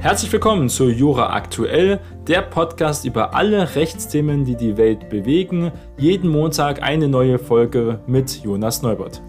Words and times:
Herzlich 0.00 0.32
willkommen 0.32 0.70
zu 0.70 0.88
Jura 0.88 1.34
Aktuell, 1.34 2.00
der 2.26 2.40
Podcast 2.40 3.04
über 3.04 3.34
alle 3.34 3.74
Rechtsthemen, 3.74 4.46
die 4.46 4.56
die 4.56 4.78
Welt 4.78 5.10
bewegen. 5.10 5.72
Jeden 5.98 6.30
Montag 6.30 6.80
eine 6.80 7.06
neue 7.06 7.38
Folge 7.38 8.02
mit 8.06 8.42
Jonas 8.42 8.80
Neubert. 8.80 9.20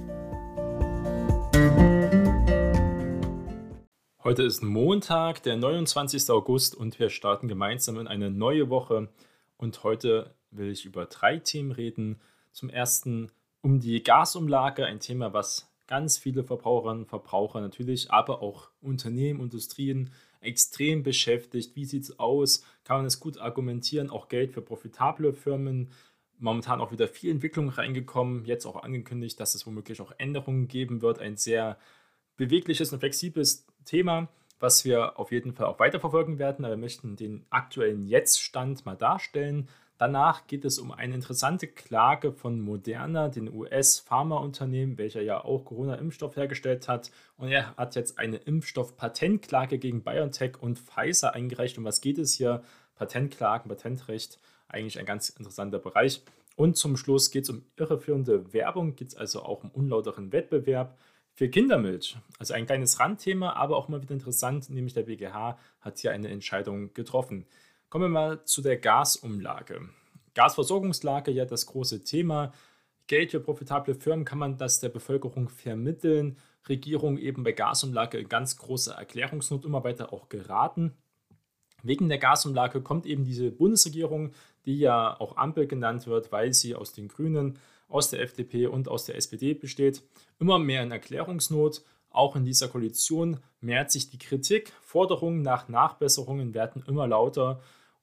Heute 4.24 4.44
ist 4.44 4.64
Montag, 4.64 5.44
der 5.44 5.58
29. 5.58 6.30
August 6.30 6.74
und 6.74 6.98
wir 7.00 7.10
starten 7.10 7.50
gemeinsam 7.50 8.00
in 8.00 8.08
eine 8.08 8.32
neue 8.32 8.70
Woche. 8.70 9.10
Und 9.58 9.84
heute 9.84 10.34
will 10.52 10.72
ich 10.72 10.86
über 10.86 11.06
drei 11.06 11.40
Themen 11.40 11.74
reden. 11.74 12.22
Zum 12.54 12.70
ersten 12.70 13.30
um 13.62 13.82
die 13.82 14.02
Gasumlage, 14.02 14.86
ein 14.86 15.02
Thema, 15.02 15.34
was 15.34 15.70
ganz 15.88 16.18
viele 16.18 16.46
Verbraucherinnen 16.46 17.04
und 17.04 17.10
Verbraucher 17.10 17.60
natürlich, 17.60 18.10
aber 18.10 18.42
auch 18.42 18.70
Unternehmen, 18.80 19.42
Industrien 19.42 20.12
extrem 20.42 21.04
beschäftigt. 21.04 21.76
Wie 21.76 21.86
sieht 21.86 22.04
es 22.04 22.20
aus? 22.20 22.64
Kann 22.84 22.98
man 22.98 23.06
es 23.06 23.20
gut 23.20 23.38
argumentieren? 23.38 24.10
Auch 24.10 24.28
Geld 24.28 24.52
für 24.52 24.62
profitable 24.62 25.34
Firmen. 25.34 25.92
Momentan 26.40 26.82
auch 26.82 26.92
wieder 26.92 27.08
viel 27.08 27.32
Entwicklung 27.32 27.70
reingekommen. 27.70 28.46
Jetzt 28.46 28.66
auch 28.66 28.84
angekündigt, 28.84 29.40
dass 29.40 29.56
es 29.56 29.66
womöglich 29.66 30.02
auch 30.02 30.12
Änderungen 30.18 30.68
geben 30.68 31.02
wird. 31.02 31.20
Ein 31.20 31.38
sehr 31.38 31.78
bewegliches 32.36 32.92
und 32.92 33.00
flexibles 33.00 33.68
Thema, 33.86 34.28
was 34.60 34.84
wir 34.84 35.20
auf 35.20 35.32
jeden 35.32 35.54
Fall 35.54 35.68
auch 35.68 35.80
weiterverfolgen 35.80 36.40
werden. 36.40 36.66
Aber 36.66 36.74
wir 36.74 36.82
möchten 36.82 37.16
den 37.16 37.46
aktuellen 37.52 38.08
Jetzt-Stand 38.08 38.86
mal 38.86 38.96
darstellen. 38.96 39.70
Danach 40.02 40.48
geht 40.48 40.66
es 40.66 40.80
um 40.80 40.92
eine 40.92 41.14
interessante 41.14 41.68
Klage 41.68 42.32
von 42.32 42.60
Moderna, 42.60 43.30
den 43.30 43.54
US-Pharmaunternehmen, 43.54 44.98
welcher 44.98 45.22
ja 45.22 45.46
auch 45.46 45.64
Corona-Impfstoff 45.64 46.38
hergestellt 46.38 46.88
hat. 46.88 47.12
Und 47.38 47.50
er 47.50 47.76
hat 47.76 47.94
jetzt 47.94 48.18
eine 48.18 48.38
Impfstoff-Patentklage 48.38 49.78
gegen 49.78 50.02
BioNTech 50.02 50.60
und 50.60 50.80
Pfizer 50.80 51.36
eingereicht. 51.36 51.78
Um 51.78 51.84
was 51.84 52.02
geht 52.02 52.18
es 52.18 52.34
hier? 52.34 52.64
Patentklagen, 52.96 53.70
Patentrecht, 53.70 54.40
eigentlich 54.68 54.98
ein 54.98 55.06
ganz 55.06 55.30
interessanter 55.30 55.78
Bereich. 55.78 56.24
Und 56.56 56.78
zum 56.78 56.98
Schluss 56.98 57.30
geht 57.30 57.44
es 57.44 57.52
um 57.52 57.64
irreführende 57.76 58.52
Werbung, 58.54 58.96
geht 58.96 59.10
es 59.10 59.16
also 59.16 59.44
auch 59.44 59.64
um 59.64 59.70
unlauteren 59.70 60.32
Wettbewerb 60.32 60.98
für 61.36 61.48
Kindermilch. 61.48 62.18
Also 62.40 62.56
ein 62.56 62.66
kleines 62.66 63.00
Randthema, 63.00 63.54
aber 63.54 63.78
auch 63.78 63.88
mal 63.88 64.02
wieder 64.02 64.16
interessant, 64.16 64.68
nämlich 64.72 64.96
der 64.96 65.04
BGH 65.04 65.60
hat 65.80 66.00
hier 66.00 66.12
eine 66.12 66.30
Entscheidung 66.30 66.92
getroffen. 66.96 67.46
Kommen 67.92 68.06
wir 68.06 68.22
mal 68.22 68.46
zu 68.46 68.62
der 68.62 68.78
Gasumlage. 68.78 69.90
Gasversorgungslage, 70.34 71.30
ja 71.30 71.44
das 71.44 71.66
große 71.66 72.06
Thema. 72.06 72.54
Geld 73.08 73.32
für 73.32 73.42
profitable 73.42 73.96
Firmen 73.96 74.24
kann 74.24 74.40
man 74.40 74.58
das 74.58 74.80
der 74.80 74.88
Bevölkerung 74.88 75.50
vermitteln. 75.50 76.38
Regierung 76.70 77.18
eben 77.18 77.44
bei 77.44 77.52
Gasumlage 77.52 78.18
in 78.18 78.30
ganz 78.30 78.56
große 78.56 78.94
Erklärungsnot 78.94 79.66
immer 79.66 79.84
weiter 79.84 80.14
auch 80.14 80.30
geraten. 80.30 80.94
Wegen 81.84 82.08
der 82.08 82.18
Gasumlage 82.18 82.80
kommt 82.80 83.06
eben 83.06 83.26
diese 83.26 83.52
Bundesregierung, 83.52 84.32
die 84.66 84.80
ja 84.80 85.20
auch 85.20 85.36
Ampel 85.36 85.68
genannt 85.68 86.08
wird, 86.08 86.32
weil 86.32 86.54
sie 86.54 86.76
aus 86.76 86.94
den 86.94 87.10
Grünen, 87.10 87.60
aus 87.90 88.10
der 88.10 88.22
FDP 88.22 88.68
und 88.68 88.88
aus 88.88 89.04
der 89.04 89.18
SPD 89.18 89.54
besteht, 89.54 90.02
immer 90.40 90.60
mehr 90.60 90.82
in 90.84 90.92
Erklärungsnot. 90.92 91.82
Auch 92.10 92.38
in 92.38 92.46
dieser 92.46 92.70
Koalition 92.70 93.42
mehrt 93.60 93.92
sich 93.92 94.10
die 94.10 94.18
Kritik. 94.18 94.72
Forderungen 94.82 95.42
nach 95.42 95.68
Nachbesserungen 95.68 96.54
werden 96.54 96.86
immer 96.88 97.06
lauter. 97.06 97.60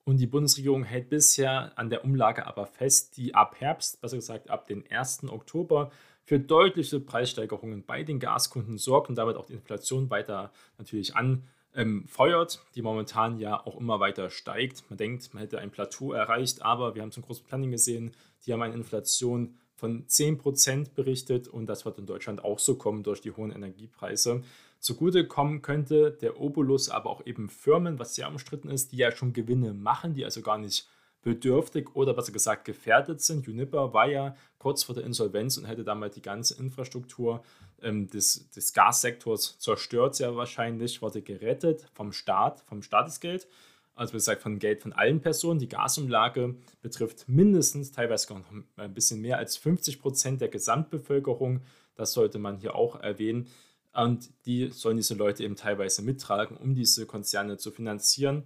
Und 0.09 0.17
die 0.17 0.27
Bundesregierung 0.27 0.85
hält 0.85 1.11
bisher 1.11 1.73
an 1.77 1.91
der 1.91 2.03
Umlage 2.03 2.47
aber 2.47 2.65
fest, 2.65 3.19
die 3.19 3.35
ab 3.35 3.57
Herbst, 3.59 4.01
besser 4.01 4.17
gesagt 4.17 4.49
ab 4.49 4.67
dem 4.67 4.83
1. 4.89 5.25
Oktober, 5.29 5.91
für 6.25 6.41
deutliche 6.41 6.99
Preissteigerungen 6.99 7.85
bei 7.85 8.05
den 8.05 8.19
Gaskunden 8.19 8.79
sorgt 8.79 9.11
und 9.11 9.17
damit 9.17 9.37
auch 9.37 9.45
die 9.45 9.53
Inflation 9.53 10.09
weiter 10.09 10.51
natürlich 10.79 11.15
anfeuert, 11.15 12.55
ähm, 12.55 12.71
die 12.75 12.81
momentan 12.81 13.39
ja 13.39 13.61
auch 13.67 13.79
immer 13.79 14.01
weiter 14.01 14.31
steigt. 14.31 14.83
Man 14.89 14.97
denkt, 14.97 15.35
man 15.35 15.43
hätte 15.43 15.59
ein 15.59 15.71
Plateau 15.71 16.15
erreicht, 16.15 16.63
aber 16.63 16.95
wir 16.95 17.03
haben 17.03 17.13
zum 17.13 17.25
großen 17.25 17.45
Planning 17.45 17.71
gesehen, 17.73 18.13
die 18.47 18.55
haben 18.55 18.63
eine 18.63 18.73
Inflation 18.73 19.59
von 19.75 20.07
10% 20.07 20.95
berichtet 20.95 21.49
und 21.49 21.67
das 21.67 21.85
wird 21.85 21.99
in 21.99 22.07
Deutschland 22.07 22.43
auch 22.43 22.61
so 22.61 22.77
kommen 22.77 23.03
durch 23.03 23.21
die 23.21 23.33
hohen 23.33 23.53
Energiepreise. 23.53 24.43
Zugute 24.81 25.27
kommen 25.27 25.63
könnte 25.63 26.13
der 26.13 26.41
Obolus 26.41 26.89
aber 26.89 27.11
auch 27.11 27.27
eben 27.27 27.49
Firmen, 27.49 27.99
was 27.99 28.15
sehr 28.15 28.29
umstritten 28.29 28.69
ist, 28.69 28.93
die 28.93 28.97
ja 28.97 29.11
schon 29.11 29.33
Gewinne 29.33 29.75
machen, 29.75 30.15
die 30.15 30.25
also 30.25 30.41
gar 30.41 30.59
nicht 30.59 30.89
bedürftig 31.23 31.95
oder 31.95 32.15
besser 32.15 32.33
gesagt 32.33 32.65
gefährdet 32.65 33.21
sind. 33.21 33.47
Juniper 33.47 33.93
war 33.93 34.09
ja 34.09 34.37
kurz 34.59 34.85
vor 34.85 34.95
der 34.95 35.05
Insolvenz 35.05 35.57
und 35.59 35.65
hätte 35.65 35.85
damals 35.85 36.15
die 36.15 36.23
ganze 36.23 36.59
Infrastruktur 36.59 37.43
ähm, 37.83 38.09
des, 38.09 38.51
des 38.51 38.73
Gassektors 38.73 39.59
zerstört, 39.59 40.15
sehr 40.15 40.37
wahrscheinlich, 40.37 41.03
wurde 41.03 41.23
gerettet 41.23 41.87
vom 41.93 42.13
Staat, 42.13 42.61
vom 42.61 42.83
Staatesgeld. 42.83 43.49
Also 43.95 44.13
wie 44.13 44.19
gesagt, 44.19 44.43
von 44.43 44.61
Geld 44.61 44.81
von 44.81 44.93
allen 44.93 45.21
Personen. 45.21 45.59
Die 45.59 45.69
Gasumlage 45.69 46.55
betrifft 46.83 47.29
mindestens, 47.29 47.91
teilweise 47.91 48.33
noch 48.33 48.45
ein 48.77 48.95
bisschen 48.95 49.21
mehr 49.21 49.39
als 49.39 49.57
50 49.57 50.01
Prozent 50.01 50.41
der 50.41 50.49
Gesamtbevölkerung. 50.49 51.63
Das 51.97 52.13
sollte 52.13 52.39
man 52.39 52.59
hier 52.59 52.77
auch 52.77 53.01
erwähnen. 53.01 53.49
Und 53.93 54.31
die 54.47 54.69
sollen 54.69 54.97
diese 54.97 55.15
Leute 55.15 55.45
eben 55.45 55.57
teilweise 55.57 56.03
mittragen, 56.03 56.57
um 56.57 56.75
diese 56.75 57.07
Konzerne 57.07 57.57
zu 57.57 57.71
finanzieren, 57.71 58.45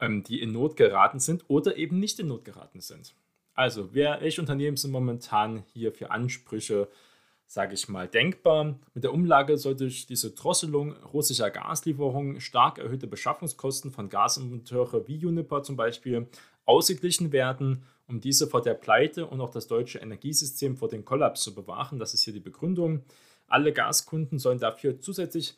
ähm, 0.00 0.22
die 0.22 0.40
in 0.40 0.52
Not 0.52 0.76
geraten 0.76 1.20
sind 1.20 1.44
oder 1.48 1.76
eben 1.76 1.98
nicht 1.98 2.18
in 2.18 2.28
Not 2.28 2.44
geraten 2.44 2.80
sind. 2.80 3.14
Also, 3.54 3.94
wer, 3.94 4.20
welche 4.20 4.40
Unternehmen 4.40 4.76
sind 4.76 4.90
momentan 4.90 5.64
hier 5.72 5.92
für 5.92 6.10
Ansprüche, 6.10 6.88
sage 7.46 7.74
ich 7.74 7.88
mal, 7.88 8.08
denkbar? 8.08 8.78
Mit 8.94 9.04
der 9.04 9.12
Umlage 9.12 9.58
soll 9.58 9.76
durch 9.76 10.06
diese 10.06 10.30
Drosselung 10.30 10.92
russischer 11.12 11.50
Gaslieferungen 11.50 12.40
stark 12.40 12.78
erhöhte 12.78 13.06
Beschaffungskosten 13.06 13.90
von 13.90 14.08
Gasimporteure 14.08 15.06
wie 15.06 15.24
Uniper 15.24 15.62
zum 15.62 15.76
Beispiel 15.76 16.28
ausgeglichen 16.64 17.32
werden, 17.32 17.84
um 18.06 18.20
diese 18.20 18.46
vor 18.46 18.62
der 18.62 18.74
Pleite 18.74 19.26
und 19.26 19.40
auch 19.40 19.50
das 19.50 19.66
deutsche 19.66 19.98
Energiesystem 19.98 20.76
vor 20.76 20.88
dem 20.88 21.04
Kollaps 21.04 21.42
zu 21.42 21.54
bewahren. 21.54 21.98
Das 21.98 22.14
ist 22.14 22.22
hier 22.22 22.32
die 22.32 22.40
Begründung. 22.40 23.04
Alle 23.46 23.72
Gaskunden 23.72 24.38
sollen 24.38 24.58
dafür 24.58 25.00
zusätzlich 25.00 25.56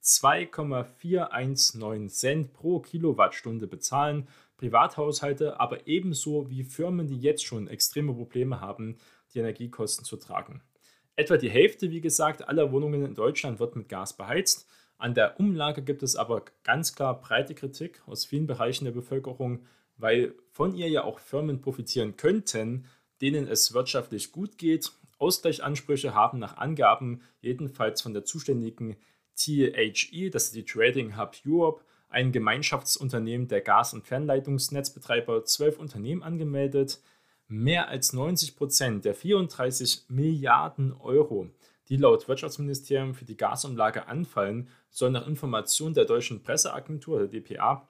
2,419 0.00 2.08
Cent 2.08 2.52
pro 2.52 2.80
Kilowattstunde 2.80 3.66
bezahlen. 3.66 4.28
Privathaushalte, 4.56 5.60
aber 5.60 5.86
ebenso 5.86 6.48
wie 6.48 6.64
Firmen, 6.64 7.08
die 7.08 7.20
jetzt 7.20 7.44
schon 7.44 7.68
extreme 7.68 8.14
Probleme 8.14 8.60
haben, 8.60 8.96
die 9.34 9.40
Energiekosten 9.40 10.04
zu 10.04 10.16
tragen. 10.16 10.62
Etwa 11.16 11.36
die 11.36 11.50
Hälfte, 11.50 11.90
wie 11.90 12.00
gesagt, 12.00 12.48
aller 12.48 12.72
Wohnungen 12.72 13.04
in 13.04 13.14
Deutschland 13.14 13.58
wird 13.58 13.74
mit 13.74 13.88
Gas 13.88 14.16
beheizt. 14.16 14.68
An 14.98 15.14
der 15.14 15.40
Umlage 15.40 15.82
gibt 15.82 16.02
es 16.02 16.16
aber 16.16 16.44
ganz 16.62 16.94
klar 16.94 17.20
breite 17.20 17.54
Kritik 17.54 18.02
aus 18.06 18.24
vielen 18.24 18.46
Bereichen 18.46 18.84
der 18.84 18.92
Bevölkerung, 18.92 19.66
weil 19.96 20.34
von 20.52 20.74
ihr 20.74 20.88
ja 20.88 21.04
auch 21.04 21.18
Firmen 21.18 21.60
profitieren 21.60 22.16
könnten, 22.16 22.86
denen 23.20 23.48
es 23.48 23.74
wirtschaftlich 23.74 24.32
gut 24.32 24.58
geht 24.58 24.92
Ausgleichsansprüche 25.18 26.14
haben 26.14 26.38
nach 26.38 26.56
Angaben 26.56 27.22
jedenfalls 27.40 28.02
von 28.02 28.12
der 28.12 28.24
zuständigen 28.24 28.96
THE, 29.36 30.30
das 30.30 30.44
ist 30.46 30.54
die 30.54 30.64
Trading 30.64 31.16
Hub 31.16 31.36
Europe, 31.46 31.84
ein 32.08 32.32
Gemeinschaftsunternehmen 32.32 33.48
der 33.48 33.60
Gas- 33.60 33.92
und 33.92 34.06
Fernleitungsnetzbetreiber, 34.06 35.44
zwölf 35.44 35.78
Unternehmen 35.78 36.22
angemeldet. 36.22 37.00
Mehr 37.48 37.88
als 37.88 38.12
90 38.12 38.56
Prozent 38.56 39.04
der 39.04 39.14
34 39.14 40.06
Milliarden 40.08 40.92
Euro, 40.94 41.50
die 41.88 41.96
laut 41.96 42.28
Wirtschaftsministerium 42.28 43.14
für 43.14 43.24
die 43.24 43.36
Gasumlage 43.36 44.06
anfallen, 44.08 44.68
sollen 44.90 45.12
nach 45.12 45.26
Information 45.26 45.94
der 45.94 46.06
deutschen 46.06 46.42
Presseagentur, 46.42 47.26
der 47.26 47.28
DPA, 47.28 47.88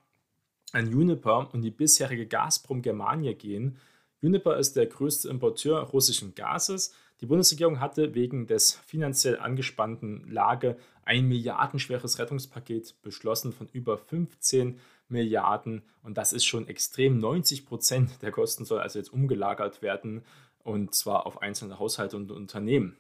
an 0.72 0.92
Uniper 0.92 1.48
und 1.53 1.62
die 1.62 1.70
bisherige 1.70 2.26
Gazprom 2.26 2.82
Germania 2.82 3.32
gehen. 3.32 3.78
Uniper 4.22 4.59
ist 4.59 4.76
der 4.76 4.86
größte 4.86 5.28
Importeur 5.28 5.81
russischen 5.81 6.34
Gases 6.34 6.92
die 7.21 7.27
Bundesregierung 7.27 7.81
hatte 7.81 8.15
wegen 8.15 8.47
des 8.47 8.75
finanziell 8.87 9.38
angespannten 9.38 10.31
Lage 10.31 10.77
ein 11.04 11.27
milliardenschweres 11.27 12.18
Rettungspaket 12.18 13.01
beschlossen 13.03 13.53
von 13.53 13.68
über 13.72 13.97
15 13.97 14.78
Milliarden 15.09 15.83
und 16.03 16.18
das 16.18 16.33
ist 16.33 16.45
schon 16.45 16.68
extrem. 16.68 17.18
90 17.18 17.65
Prozent 17.65 18.22
der 18.22 18.33
Kosten 18.33 18.65
soll 18.65 18.80
also 18.80 18.98
jetzt 18.98 19.13
umgelagert 19.13 19.80
werden 19.80 20.24
und 20.63 20.95
zwar 20.95 21.27
auf 21.27 21.41
einzelne 21.41 21.78
Haushalte 21.78 22.16
und 22.16 22.30
Unternehmen. 22.33 22.97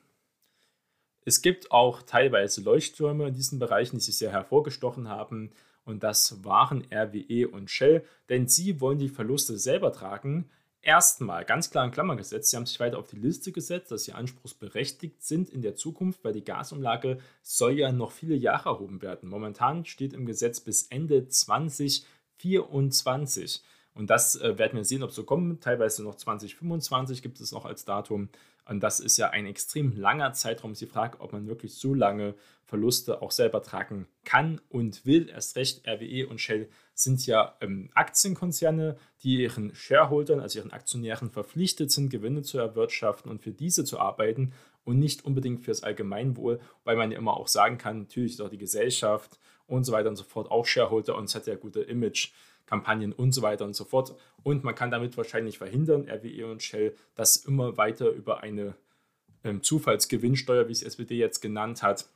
Es 1.22 1.42
gibt 1.42 1.72
auch 1.72 2.02
teilweise 2.02 2.62
Leuchttürme 2.62 3.28
in 3.28 3.34
diesen 3.34 3.58
Bereichen, 3.58 3.96
die 3.96 4.04
sich 4.04 4.16
sehr 4.16 4.30
hervorgestochen 4.30 5.08
haben 5.08 5.50
und 5.84 6.04
das 6.04 6.44
waren 6.44 6.86
RWE 6.92 7.48
und 7.48 7.70
Shell, 7.70 8.04
denn 8.28 8.46
sie 8.48 8.80
wollen 8.80 8.98
die 8.98 9.08
Verluste 9.08 9.58
selber 9.58 9.92
tragen, 9.92 10.48
erstmal 10.86 11.44
ganz 11.44 11.70
klar 11.70 11.84
in 11.84 11.90
Klammern 11.90 12.16
gesetzt. 12.16 12.50
Sie 12.50 12.56
haben 12.56 12.64
sich 12.64 12.80
weiter 12.80 12.98
auf 12.98 13.08
die 13.08 13.18
Liste 13.18 13.52
gesetzt, 13.52 13.90
dass 13.90 14.04
sie 14.04 14.12
anspruchsberechtigt 14.12 15.22
sind 15.22 15.50
in 15.50 15.60
der 15.60 15.74
Zukunft, 15.74 16.24
weil 16.24 16.32
die 16.32 16.44
Gasumlage 16.44 17.18
soll 17.42 17.78
ja 17.78 17.92
noch 17.92 18.12
viele 18.12 18.36
Jahre 18.36 18.70
erhoben 18.70 19.02
werden. 19.02 19.28
Momentan 19.28 19.84
steht 19.84 20.12
im 20.12 20.26
Gesetz 20.26 20.60
bis 20.60 20.84
Ende 20.84 21.26
2024. 21.28 23.62
Und 23.94 24.10
das 24.10 24.36
äh, 24.36 24.56
werden 24.58 24.76
wir 24.76 24.84
sehen, 24.84 25.02
ob 25.02 25.10
so 25.10 25.24
kommt. 25.24 25.64
Teilweise 25.64 26.04
noch 26.04 26.14
2025 26.14 27.20
gibt 27.22 27.40
es 27.40 27.50
noch 27.50 27.64
als 27.64 27.84
Datum. 27.84 28.28
Und 28.68 28.80
das 28.80 28.98
ist 28.98 29.16
ja 29.16 29.30
ein 29.30 29.46
extrem 29.46 29.96
langer 29.96 30.32
Zeitraum. 30.32 30.74
Sie 30.74 30.86
fragt, 30.86 31.20
ob 31.20 31.32
man 31.32 31.46
wirklich 31.46 31.74
so 31.74 31.94
lange 31.94 32.34
Verluste 32.64 33.22
auch 33.22 33.30
selber 33.30 33.62
tragen 33.62 34.08
kann 34.24 34.60
und 34.68 35.06
will. 35.06 35.28
Erst 35.28 35.54
recht, 35.54 35.86
RWE 35.86 36.26
und 36.26 36.40
Shell 36.40 36.68
sind 36.92 37.24
ja 37.26 37.56
ähm, 37.60 37.90
Aktienkonzerne, 37.94 38.96
die 39.22 39.42
ihren 39.42 39.72
Shareholdern, 39.74 40.40
also 40.40 40.58
ihren 40.58 40.72
Aktionären 40.72 41.30
verpflichtet 41.30 41.92
sind, 41.92 42.10
Gewinne 42.10 42.42
zu 42.42 42.58
erwirtschaften 42.58 43.30
und 43.30 43.40
für 43.40 43.52
diese 43.52 43.84
zu 43.84 44.00
arbeiten 44.00 44.52
und 44.84 44.98
nicht 44.98 45.24
unbedingt 45.24 45.64
fürs 45.64 45.84
Allgemeinwohl, 45.84 46.60
weil 46.82 46.96
man 46.96 47.12
ja 47.12 47.18
immer 47.18 47.36
auch 47.36 47.48
sagen 47.48 47.78
kann, 47.78 48.00
natürlich 48.00 48.32
ist 48.32 48.40
auch 48.40 48.50
die 48.50 48.58
Gesellschaft 48.58 49.38
und 49.66 49.84
so 49.84 49.92
weiter 49.92 50.08
und 50.08 50.16
so 50.16 50.24
fort 50.24 50.50
auch 50.50 50.66
Shareholder 50.66 51.16
und 51.16 51.24
es 51.24 51.34
hat 51.34 51.46
ja 51.46 51.54
gute 51.54 51.80
Image. 51.82 52.30
Kampagnen 52.66 53.12
und 53.12 53.30
so 53.30 53.42
weiter 53.42 53.64
und 53.64 53.74
so 53.74 53.84
fort. 53.84 54.16
Und 54.42 54.64
man 54.64 54.74
kann 54.74 54.90
damit 54.90 55.16
wahrscheinlich 55.16 55.58
verhindern, 55.58 56.08
RWE 56.08 56.50
und 56.50 56.64
Shell, 56.64 56.96
dass 57.14 57.36
immer 57.36 57.76
weiter 57.76 58.10
über 58.10 58.42
eine 58.42 58.74
ähm, 59.44 59.62
Zufallsgewinnsteuer, 59.62 60.68
wie 60.68 60.72
es 60.72 60.82
SPD 60.82 61.16
jetzt 61.16 61.40
genannt 61.40 61.82
hat, 61.82 62.06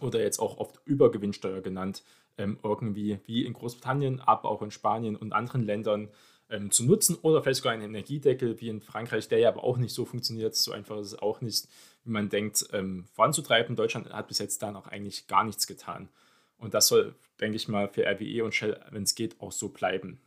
oder 0.00 0.20
jetzt 0.20 0.38
auch 0.38 0.58
oft 0.58 0.80
Übergewinnsteuer 0.84 1.60
genannt, 1.60 2.02
ähm, 2.38 2.58
irgendwie 2.62 3.18
wie 3.26 3.44
in 3.44 3.54
Großbritannien, 3.54 4.20
aber 4.20 4.50
auch 4.50 4.62
in 4.62 4.70
Spanien 4.70 5.16
und 5.16 5.32
anderen 5.32 5.62
Ländern 5.62 6.08
ähm, 6.50 6.70
zu 6.70 6.84
nutzen 6.84 7.16
oder 7.22 7.42
vielleicht 7.42 7.58
sogar 7.58 7.72
einen 7.72 7.82
Energiedeckel 7.82 8.60
wie 8.60 8.68
in 8.68 8.80
Frankreich, 8.80 9.28
der 9.28 9.38
ja 9.38 9.48
aber 9.48 9.64
auch 9.64 9.78
nicht 9.78 9.94
so 9.94 10.04
funktioniert. 10.04 10.54
So 10.54 10.72
einfach 10.72 10.98
ist 10.98 11.08
es 11.08 11.18
auch 11.18 11.40
nicht, 11.40 11.66
wie 12.04 12.10
man 12.10 12.28
denkt, 12.28 12.68
ähm, 12.72 13.06
voranzutreiben. 13.14 13.74
Deutschland 13.74 14.12
hat 14.12 14.28
bis 14.28 14.38
jetzt 14.38 14.62
da 14.62 14.70
noch 14.70 14.86
eigentlich 14.86 15.26
gar 15.26 15.44
nichts 15.44 15.66
getan. 15.66 16.08
Und 16.58 16.74
das 16.74 16.88
soll, 16.88 17.14
denke 17.40 17.56
ich 17.56 17.68
mal, 17.68 17.88
für 17.88 18.06
RWE 18.06 18.44
und 18.44 18.54
Shell, 18.54 18.80
wenn 18.90 19.02
es 19.02 19.14
geht, 19.14 19.40
auch 19.40 19.52
so 19.52 19.68
bleiben. 19.68 20.20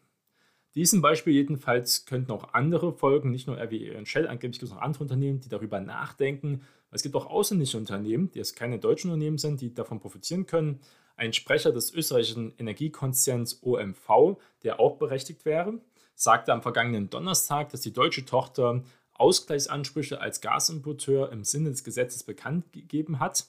Diesem 0.76 1.02
Beispiel 1.02 1.34
jedenfalls 1.34 2.06
könnten 2.06 2.32
auch 2.32 2.54
andere 2.54 2.94
folgen, 2.94 3.32
nicht 3.32 3.48
nur 3.48 3.58
RWE 3.58 3.98
und 3.98 4.08
Shell, 4.08 4.28
angeblich 4.28 4.60
gibt 4.60 4.72
es 4.72 4.76
noch 4.76 4.82
andere 4.82 5.04
Unternehmen, 5.04 5.40
die 5.40 5.50
darüber 5.50 5.80
nachdenken. 5.80 6.62
Es 6.92 7.02
gibt 7.02 7.16
auch 7.16 7.26
ausländische 7.26 7.78
Unternehmen, 7.78 8.32
die 8.32 8.38
jetzt 8.38 8.56
keine 8.56 8.80
deutschen 8.80 9.10
Unternehmen 9.10 9.38
sind, 9.38 9.62
die 9.62 9.74
davon 9.74 10.00
profitieren 10.00 10.46
können. 10.46 10.80
Ein 11.16 11.34
Sprecher 11.34 11.72
des 11.72 11.94
österreichischen 11.94 12.54
Energiekonzerns 12.58 13.62
OMV, 13.64 14.38
der 14.64 14.80
auch 14.80 14.98
berechtigt 14.98 15.44
wäre, 15.44 15.80
sagte 16.16 16.54
am 16.54 16.62
vergangenen 16.62 17.10
Donnerstag, 17.10 17.70
dass 17.70 17.82
die 17.82 17.94
deutsche 17.94 18.26
Tochter 18.26 18.84
Ausgleichsansprüche 19.14 20.22
als 20.22 20.40
Gasimporteur 20.40 21.32
im 21.32 21.44
Sinne 21.44 21.72
des 21.72 21.84
Gesetzes 21.84 22.24
bekannt 22.24 22.72
gegeben 22.72 23.20
hat. 23.20 23.48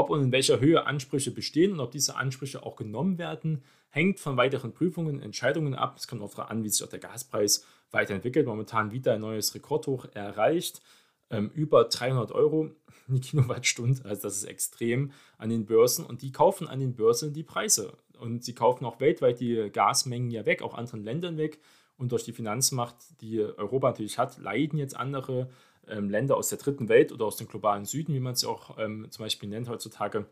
Ob 0.00 0.08
und 0.08 0.22
in 0.22 0.32
welcher 0.32 0.60
Höhe 0.60 0.86
Ansprüche 0.86 1.30
bestehen 1.30 1.72
und 1.72 1.80
ob 1.80 1.90
diese 1.90 2.16
Ansprüche 2.16 2.62
auch 2.62 2.74
genommen 2.74 3.18
werden, 3.18 3.62
hängt 3.90 4.18
von 4.18 4.38
weiteren 4.38 4.72
Prüfungen 4.72 5.16
und 5.16 5.22
Entscheidungen 5.22 5.74
ab. 5.74 5.96
Es 5.98 6.08
kommt 6.08 6.22
auch 6.22 6.30
darauf 6.30 6.50
an, 6.50 6.64
wie 6.64 6.70
sich 6.70 6.82
auch 6.82 6.88
der 6.88 7.00
Gaspreis 7.00 7.66
weiterentwickelt. 7.90 8.46
Momentan 8.46 8.92
wieder 8.92 9.12
ein 9.12 9.20
neues 9.20 9.54
Rekordhoch 9.54 10.06
erreicht. 10.14 10.80
Ähm, 11.28 11.50
über 11.52 11.84
300 11.84 12.32
Euro 12.32 12.70
die 13.08 13.20
Kilowattstunde, 13.20 14.02
also 14.06 14.22
das 14.22 14.38
ist 14.38 14.44
extrem 14.44 15.12
an 15.36 15.50
den 15.50 15.66
Börsen 15.66 16.06
und 16.06 16.22
die 16.22 16.32
kaufen 16.32 16.66
an 16.66 16.80
den 16.80 16.94
Börsen 16.94 17.34
die 17.34 17.42
Preise 17.42 17.92
und 18.18 18.42
sie 18.42 18.54
kaufen 18.54 18.86
auch 18.86 19.00
weltweit 19.00 19.38
die 19.38 19.68
Gasmengen 19.70 20.30
ja 20.30 20.46
weg, 20.46 20.62
auch 20.62 20.72
anderen 20.72 21.04
Ländern 21.04 21.36
weg 21.36 21.58
und 21.98 22.12
durch 22.12 22.24
die 22.24 22.32
Finanzmacht, 22.32 22.96
die 23.20 23.40
Europa 23.40 23.90
natürlich 23.90 24.16
hat, 24.16 24.38
leiden 24.38 24.78
jetzt 24.78 24.96
andere 24.96 25.50
Länder 25.86 26.36
aus 26.36 26.48
der 26.48 26.58
dritten 26.58 26.88
Welt 26.88 27.12
oder 27.12 27.24
aus 27.24 27.36
dem 27.36 27.48
globalen 27.48 27.84
Süden, 27.84 28.14
wie 28.14 28.20
man 28.20 28.34
es 28.34 28.44
auch 28.44 28.78
ähm, 28.78 29.06
zum 29.10 29.24
Beispiel 29.24 29.48
nennt 29.48 29.68
heutzutage, 29.68 30.26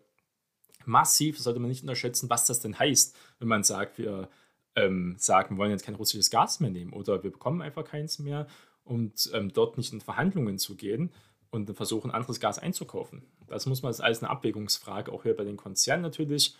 massiv. 0.85 1.37
Das 1.37 1.45
sollte 1.45 1.61
man 1.61 1.69
nicht 1.69 1.83
unterschätzen, 1.83 2.31
was 2.31 2.47
das 2.47 2.61
denn 2.61 2.79
heißt, 2.79 3.17
wenn 3.39 3.49
man 3.49 3.65
sagt, 3.65 3.99
wir 3.99 4.29
ähm, 4.77 5.17
sagen, 5.19 5.57
wir 5.57 5.59
wollen 5.59 5.71
jetzt 5.71 5.85
kein 5.85 5.95
russisches 5.95 6.31
Gas 6.31 6.61
mehr 6.61 6.71
nehmen 6.71 6.93
oder 6.93 7.23
wir 7.23 7.31
bekommen 7.31 7.63
einfach 7.63 7.85
keins 7.85 8.19
mehr 8.19 8.47
und 8.85 9.31
ähm, 9.35 9.53
dort 9.53 9.77
nicht 9.77 9.93
in 9.93 10.01
Verhandlungen 10.01 10.59
zu 10.59 10.77
gehen 10.77 11.11
und 11.51 11.75
versuchen, 11.77 12.11
anderes 12.11 12.41
Gas 12.41 12.59
einzukaufen. 12.59 13.23
Das 13.47 13.67
muss 13.67 13.83
man 13.83 13.95
als 13.95 14.23
eine 14.23 14.31
Abwägungsfrage, 14.31 15.13
auch 15.13 15.23
hier 15.23 15.37
bei 15.37 15.45
den 15.45 15.57
Konzernen 15.57 16.03
natürlich. 16.03 16.57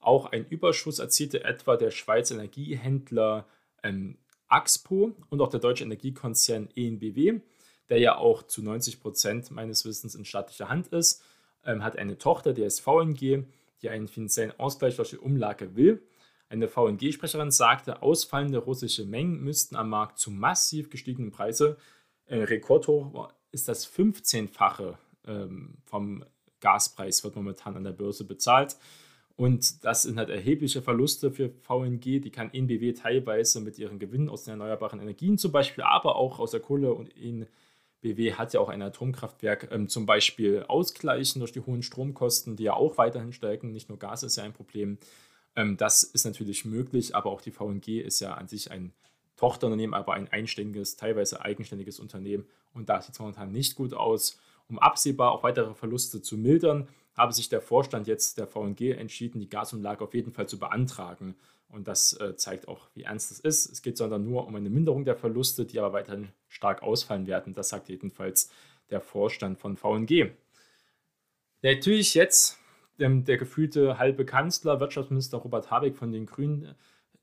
Auch 0.00 0.26
ein 0.26 0.46
Überschuss 0.46 0.98
erzielte 0.98 1.44
etwa 1.44 1.76
der 1.76 1.92
Schweizer 1.92 2.34
Energiehändler 2.34 3.46
ähm, 3.82 4.18
Axpo 4.48 5.12
und 5.30 5.40
auch 5.40 5.48
der 5.48 5.60
deutsche 5.60 5.84
Energiekonzern 5.84 6.68
ENBW 6.74 7.40
der 7.88 7.98
ja 7.98 8.16
auch 8.16 8.42
zu 8.42 8.62
90 8.62 9.00
Prozent 9.00 9.50
meines 9.50 9.84
Wissens 9.84 10.14
in 10.14 10.24
staatlicher 10.24 10.68
Hand 10.68 10.88
ist, 10.88 11.22
ähm, 11.64 11.82
hat 11.84 11.96
eine 11.96 12.18
Tochter, 12.18 12.52
die 12.52 12.64
heißt 12.64 12.80
VNG, 12.80 13.44
die 13.82 13.88
einen 13.88 14.08
finanziellen 14.08 14.58
Ausgleich 14.58 14.96
durch 14.96 15.10
die 15.10 15.18
Umlage 15.18 15.76
will. 15.76 16.02
Eine 16.48 16.68
VNG-Sprecherin 16.68 17.50
sagte, 17.50 18.02
ausfallende 18.02 18.58
russische 18.58 19.04
Mengen 19.04 19.42
müssten 19.42 19.76
am 19.76 19.88
Markt 19.88 20.18
zu 20.18 20.30
massiv 20.30 20.90
gestiegenen 20.90 21.30
Preisen, 21.30 21.76
äh, 22.26 22.36
Rekordhoch 22.36 23.32
ist 23.50 23.68
das 23.68 23.90
15-fache 23.90 24.96
ähm, 25.26 25.78
vom 25.84 26.24
Gaspreis, 26.60 27.24
wird 27.24 27.36
momentan 27.36 27.76
an 27.76 27.84
der 27.84 27.92
Börse 27.92 28.24
bezahlt. 28.24 28.76
Und 29.36 29.84
das 29.84 30.02
sind 30.02 30.18
halt 30.18 30.28
erhebliche 30.28 30.82
Verluste 30.82 31.30
für 31.30 31.50
VNG. 31.50 32.20
Die 32.20 32.30
kann 32.30 32.52
NBW 32.52 32.92
teilweise 32.92 33.60
mit 33.60 33.78
ihren 33.78 33.98
Gewinnen 33.98 34.28
aus 34.28 34.44
den 34.44 34.52
erneuerbaren 34.52 35.00
Energien 35.00 35.38
zum 35.38 35.52
Beispiel, 35.52 35.84
aber 35.84 36.16
auch 36.16 36.38
aus 36.38 36.52
der 36.52 36.60
Kohle 36.60 36.94
und 36.94 37.08
in 37.08 37.46
BW 38.02 38.34
hat 38.34 38.52
ja 38.52 38.60
auch 38.60 38.68
ein 38.68 38.82
Atomkraftwerk 38.82 39.68
ähm, 39.72 39.88
zum 39.88 40.06
Beispiel 40.06 40.64
ausgleichen 40.68 41.40
durch 41.40 41.52
die 41.52 41.60
hohen 41.60 41.82
Stromkosten, 41.82 42.56
die 42.56 42.64
ja 42.64 42.74
auch 42.74 42.98
weiterhin 42.98 43.32
steigen. 43.32 43.72
Nicht 43.72 43.88
nur 43.88 43.98
Gas 43.98 44.22
ist 44.22 44.36
ja 44.36 44.44
ein 44.44 44.52
Problem. 44.52 44.98
Ähm, 45.56 45.76
das 45.76 46.02
ist 46.02 46.24
natürlich 46.24 46.64
möglich, 46.64 47.14
aber 47.14 47.30
auch 47.30 47.40
die 47.40 47.52
VNG 47.52 48.00
ist 48.00 48.20
ja 48.20 48.34
an 48.34 48.48
sich 48.48 48.70
ein 48.70 48.92
Tochterunternehmen, 49.36 49.94
aber 49.94 50.14
ein 50.14 50.28
einständiges, 50.28 50.96
teilweise 50.96 51.42
eigenständiges 51.42 52.00
Unternehmen. 52.00 52.46
Und 52.74 52.88
da 52.88 53.00
sieht 53.00 53.14
es 53.14 53.20
momentan 53.20 53.52
nicht 53.52 53.76
gut 53.76 53.94
aus. 53.94 54.38
Um 54.68 54.78
absehbar 54.78 55.32
auch 55.32 55.42
weitere 55.42 55.74
Verluste 55.74 56.22
zu 56.22 56.36
mildern, 56.36 56.88
habe 57.16 57.32
sich 57.32 57.48
der 57.48 57.60
Vorstand 57.60 58.06
jetzt 58.06 58.38
der 58.38 58.46
VNG 58.46 58.92
entschieden, 58.92 59.40
die 59.40 59.48
Gasumlage 59.48 60.04
auf 60.04 60.14
jeden 60.14 60.32
Fall 60.32 60.48
zu 60.48 60.58
beantragen. 60.58 61.34
Und 61.72 61.88
das 61.88 62.12
äh, 62.20 62.36
zeigt 62.36 62.68
auch, 62.68 62.88
wie 62.94 63.04
ernst 63.04 63.32
es 63.32 63.40
ist. 63.40 63.72
Es 63.72 63.80
geht 63.80 63.96
sondern 63.96 64.24
nur 64.24 64.46
um 64.46 64.54
eine 64.54 64.68
Minderung 64.68 65.04
der 65.06 65.16
Verluste, 65.16 65.64
die 65.64 65.78
aber 65.78 65.94
weiterhin 65.94 66.28
stark 66.48 66.82
ausfallen 66.82 67.26
werden. 67.26 67.54
Das 67.54 67.70
sagt 67.70 67.88
jedenfalls 67.88 68.50
der 68.90 69.00
Vorstand 69.00 69.58
von 69.58 69.78
VNG. 69.78 70.30
Natürlich 71.62 72.12
jetzt 72.12 72.58
ähm, 72.98 73.24
der 73.24 73.38
gefühlte 73.38 73.98
halbe 73.98 74.26
Kanzler, 74.26 74.80
Wirtschaftsminister 74.80 75.38
Robert 75.38 75.70
Habeck 75.70 75.96
von 75.96 76.12
den 76.12 76.26
Grünen, 76.26 76.74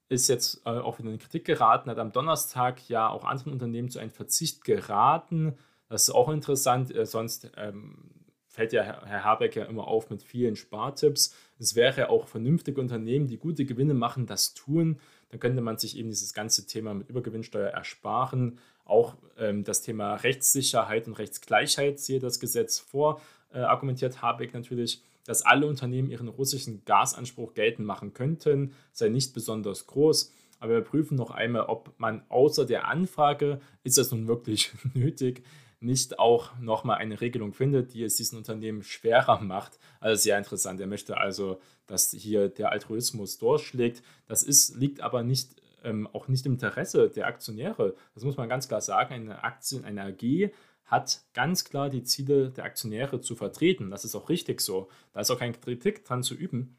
ist 0.10 0.28
jetzt 0.28 0.66
äh, 0.66 0.70
auch 0.70 1.00
in 1.00 1.20
Kritik 1.20 1.46
geraten, 1.46 1.92
hat 1.92 2.00
am 2.00 2.12
Donnerstag 2.12 2.90
ja 2.90 3.08
auch 3.08 3.24
anderen 3.26 3.54
Unternehmen 3.54 3.90
zu 3.90 4.00
einem 4.00 4.10
Verzicht 4.10 4.64
geraten. 4.64 5.56
Das 5.88 6.08
ist 6.08 6.16
auch 6.16 6.30
interessant. 6.30 6.94
Äh, 6.96 7.06
sonst 7.06 7.52
ähm, 7.56 8.19
fällt 8.60 8.74
ja 8.74 8.84
Herr 9.06 9.24
Habeck 9.24 9.56
ja 9.56 9.64
immer 9.64 9.88
auf 9.88 10.10
mit 10.10 10.22
vielen 10.22 10.58
Spartipps. 10.58 11.34
Es 11.60 11.76
wäre 11.76 12.10
auch 12.10 12.28
vernünftige 12.28 12.82
Unternehmen, 12.82 13.26
die 13.26 13.38
gute 13.38 13.64
Gewinne 13.64 13.94
machen, 13.94 14.26
das 14.26 14.54
tun. 14.54 15.00
Dann 15.30 15.40
könnte 15.40 15.62
man 15.62 15.78
sich 15.78 15.98
eben 15.98 16.10
dieses 16.10 16.34
ganze 16.34 16.68
Thema 16.68 16.94
mit 16.94 17.08
Übergewinnsteuer 17.08 17.70
ersparen. 17.70 18.60
Auch 18.84 19.16
ähm, 19.38 19.64
das 19.64 19.82
Thema 19.82 20.16
Rechtssicherheit 20.16 21.08
und 21.08 21.14
Rechtsgleichheit 21.14 22.02
sehe 22.02 22.20
das 22.20 22.42
Gesetz 22.42 22.80
vor, 22.80 23.22
äh, 23.54 23.60
argumentiert 23.60 24.22
Habeck 24.22 24.54
natürlich, 24.54 25.04
dass 25.24 25.42
alle 25.46 25.66
Unternehmen 25.66 26.12
ihren 26.12 26.28
russischen 26.28 26.84
Gasanspruch 26.84 27.54
geltend 27.54 27.88
machen 27.88 28.12
könnten, 28.12 28.74
sei 28.92 29.08
nicht 29.08 29.34
besonders 29.34 29.88
groß. 29.88 30.34
Aber 30.60 30.74
wir 30.74 30.82
prüfen 30.82 31.16
noch 31.16 31.32
einmal, 31.32 31.62
ob 31.62 31.94
man 31.98 32.24
außer 32.28 32.66
der 32.66 32.90
Anfrage, 32.90 33.62
ist 33.86 33.98
das 33.98 34.12
nun 34.12 34.28
wirklich 34.28 34.74
nötig, 34.94 35.46
nicht 35.80 36.20
auch 36.20 36.58
nochmal 36.60 36.98
eine 36.98 37.22
Regelung 37.22 37.54
findet, 37.54 37.94
die 37.94 38.04
es 38.04 38.16
diesen 38.16 38.38
Unternehmen 38.38 38.84
schwerer 38.84 39.42
macht. 39.42 39.80
Also 40.00 40.22
sehr 40.22 40.38
interessant. 40.38 40.80
Er 40.82 40.88
möchte 40.88 41.18
also, 41.18 41.60
dass 41.88 42.12
hier 42.12 42.50
der 42.50 42.72
Altruismus 42.72 43.38
durchschlägt. 43.38 44.04
Das 44.28 44.44
ist, 44.44 44.76
liegt 44.76 45.02
aber 45.02 45.24
nicht, 45.24 45.62
ähm, 45.84 46.08
auch 46.08 46.28
nicht 46.28 46.46
im 46.46 46.54
Interesse 46.54 47.10
der 47.10 47.28
Aktionäre. 47.28 47.96
Das 48.14 48.24
muss 48.24 48.38
man 48.38 48.50
ganz 48.50 48.68
klar 48.68 48.82
sagen. 48.82 49.14
Eine 49.14 49.44
Aktie, 49.44 49.84
eine 49.84 50.04
AG 50.04 50.52
hat 50.86 51.22
ganz 51.34 51.64
klar 51.64 51.90
die 51.90 52.04
Ziele 52.04 52.50
der 52.50 52.66
Aktionäre 52.66 53.22
zu 53.22 53.36
vertreten. 53.36 53.92
Das 53.92 54.06
ist 54.06 54.16
auch 54.16 54.30
richtig 54.30 54.60
so. 54.60 54.90
Da 55.14 55.22
ist 55.22 55.32
auch 55.32 55.40
keine 55.40 55.54
Kritik 55.54 56.04
dran 56.04 56.24
zu 56.24 56.34
üben. 56.34 56.78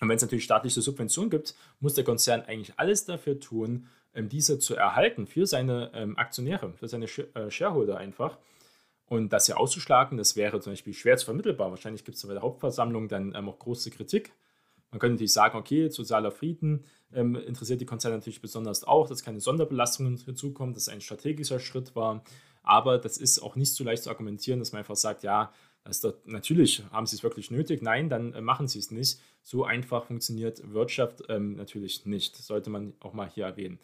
Und 0.00 0.08
wenn 0.08 0.16
es 0.16 0.22
natürlich 0.22 0.44
staatliche 0.44 0.80
Subventionen 0.80 1.30
gibt, 1.30 1.54
muss 1.78 1.94
der 1.94 2.04
Konzern 2.04 2.42
eigentlich 2.42 2.78
alles 2.78 3.04
dafür 3.04 3.40
tun, 3.40 3.86
diese 4.14 4.58
zu 4.58 4.74
erhalten 4.74 5.26
für 5.26 5.46
seine 5.46 5.90
ähm, 5.94 6.18
Aktionäre, 6.18 6.72
für 6.74 6.88
seine 6.88 7.06
äh, 7.06 7.50
Shareholder 7.50 7.96
einfach. 7.98 8.38
Und 9.06 9.32
das 9.32 9.46
hier 9.46 9.58
auszuschlagen, 9.58 10.18
das 10.18 10.36
wäre 10.36 10.60
zum 10.60 10.72
Beispiel 10.72 10.94
schwer 10.94 11.16
zu 11.16 11.24
vermittelbar. 11.24 11.70
Wahrscheinlich 11.70 12.04
gibt 12.04 12.16
es 12.16 12.26
bei 12.26 12.32
der 12.32 12.42
Hauptversammlung 12.42 13.08
dann 13.08 13.34
ähm, 13.34 13.48
auch 13.48 13.58
große 13.58 13.90
Kritik. 13.90 14.32
Man 14.90 15.00
könnte 15.00 15.14
natürlich 15.14 15.32
sagen, 15.32 15.58
okay, 15.58 15.88
sozialer 15.88 16.30
Frieden 16.30 16.84
ähm, 17.12 17.36
interessiert 17.36 17.80
die 17.80 17.86
Konzerne 17.86 18.16
natürlich 18.16 18.40
besonders 18.40 18.84
auch, 18.84 19.08
dass 19.08 19.24
keine 19.24 19.40
Sonderbelastungen 19.40 20.16
hinzukommen, 20.18 20.74
dass 20.74 20.88
ein 20.88 21.00
strategischer 21.00 21.60
Schritt 21.60 21.94
war. 21.96 22.22
Aber 22.62 22.98
das 22.98 23.16
ist 23.16 23.40
auch 23.40 23.56
nicht 23.56 23.74
so 23.74 23.84
leicht 23.84 24.04
zu 24.04 24.10
argumentieren, 24.10 24.60
dass 24.60 24.72
man 24.72 24.80
einfach 24.80 24.96
sagt, 24.96 25.22
ja, 25.22 25.52
dort, 26.02 26.26
natürlich 26.26 26.82
haben 26.90 27.06
sie 27.06 27.16
es 27.16 27.22
wirklich 27.22 27.50
nötig. 27.50 27.82
Nein, 27.82 28.08
dann 28.08 28.32
äh, 28.34 28.40
machen 28.40 28.68
sie 28.68 28.78
es 28.78 28.90
nicht. 28.90 29.20
So 29.42 29.64
einfach 29.64 30.04
funktioniert 30.04 30.72
Wirtschaft 30.72 31.22
ähm, 31.28 31.56
natürlich 31.56 32.06
nicht. 32.06 32.36
Sollte 32.36 32.70
man 32.70 32.92
auch 33.00 33.12
mal 33.12 33.28
hier 33.28 33.46
erwähnen. 33.46 33.78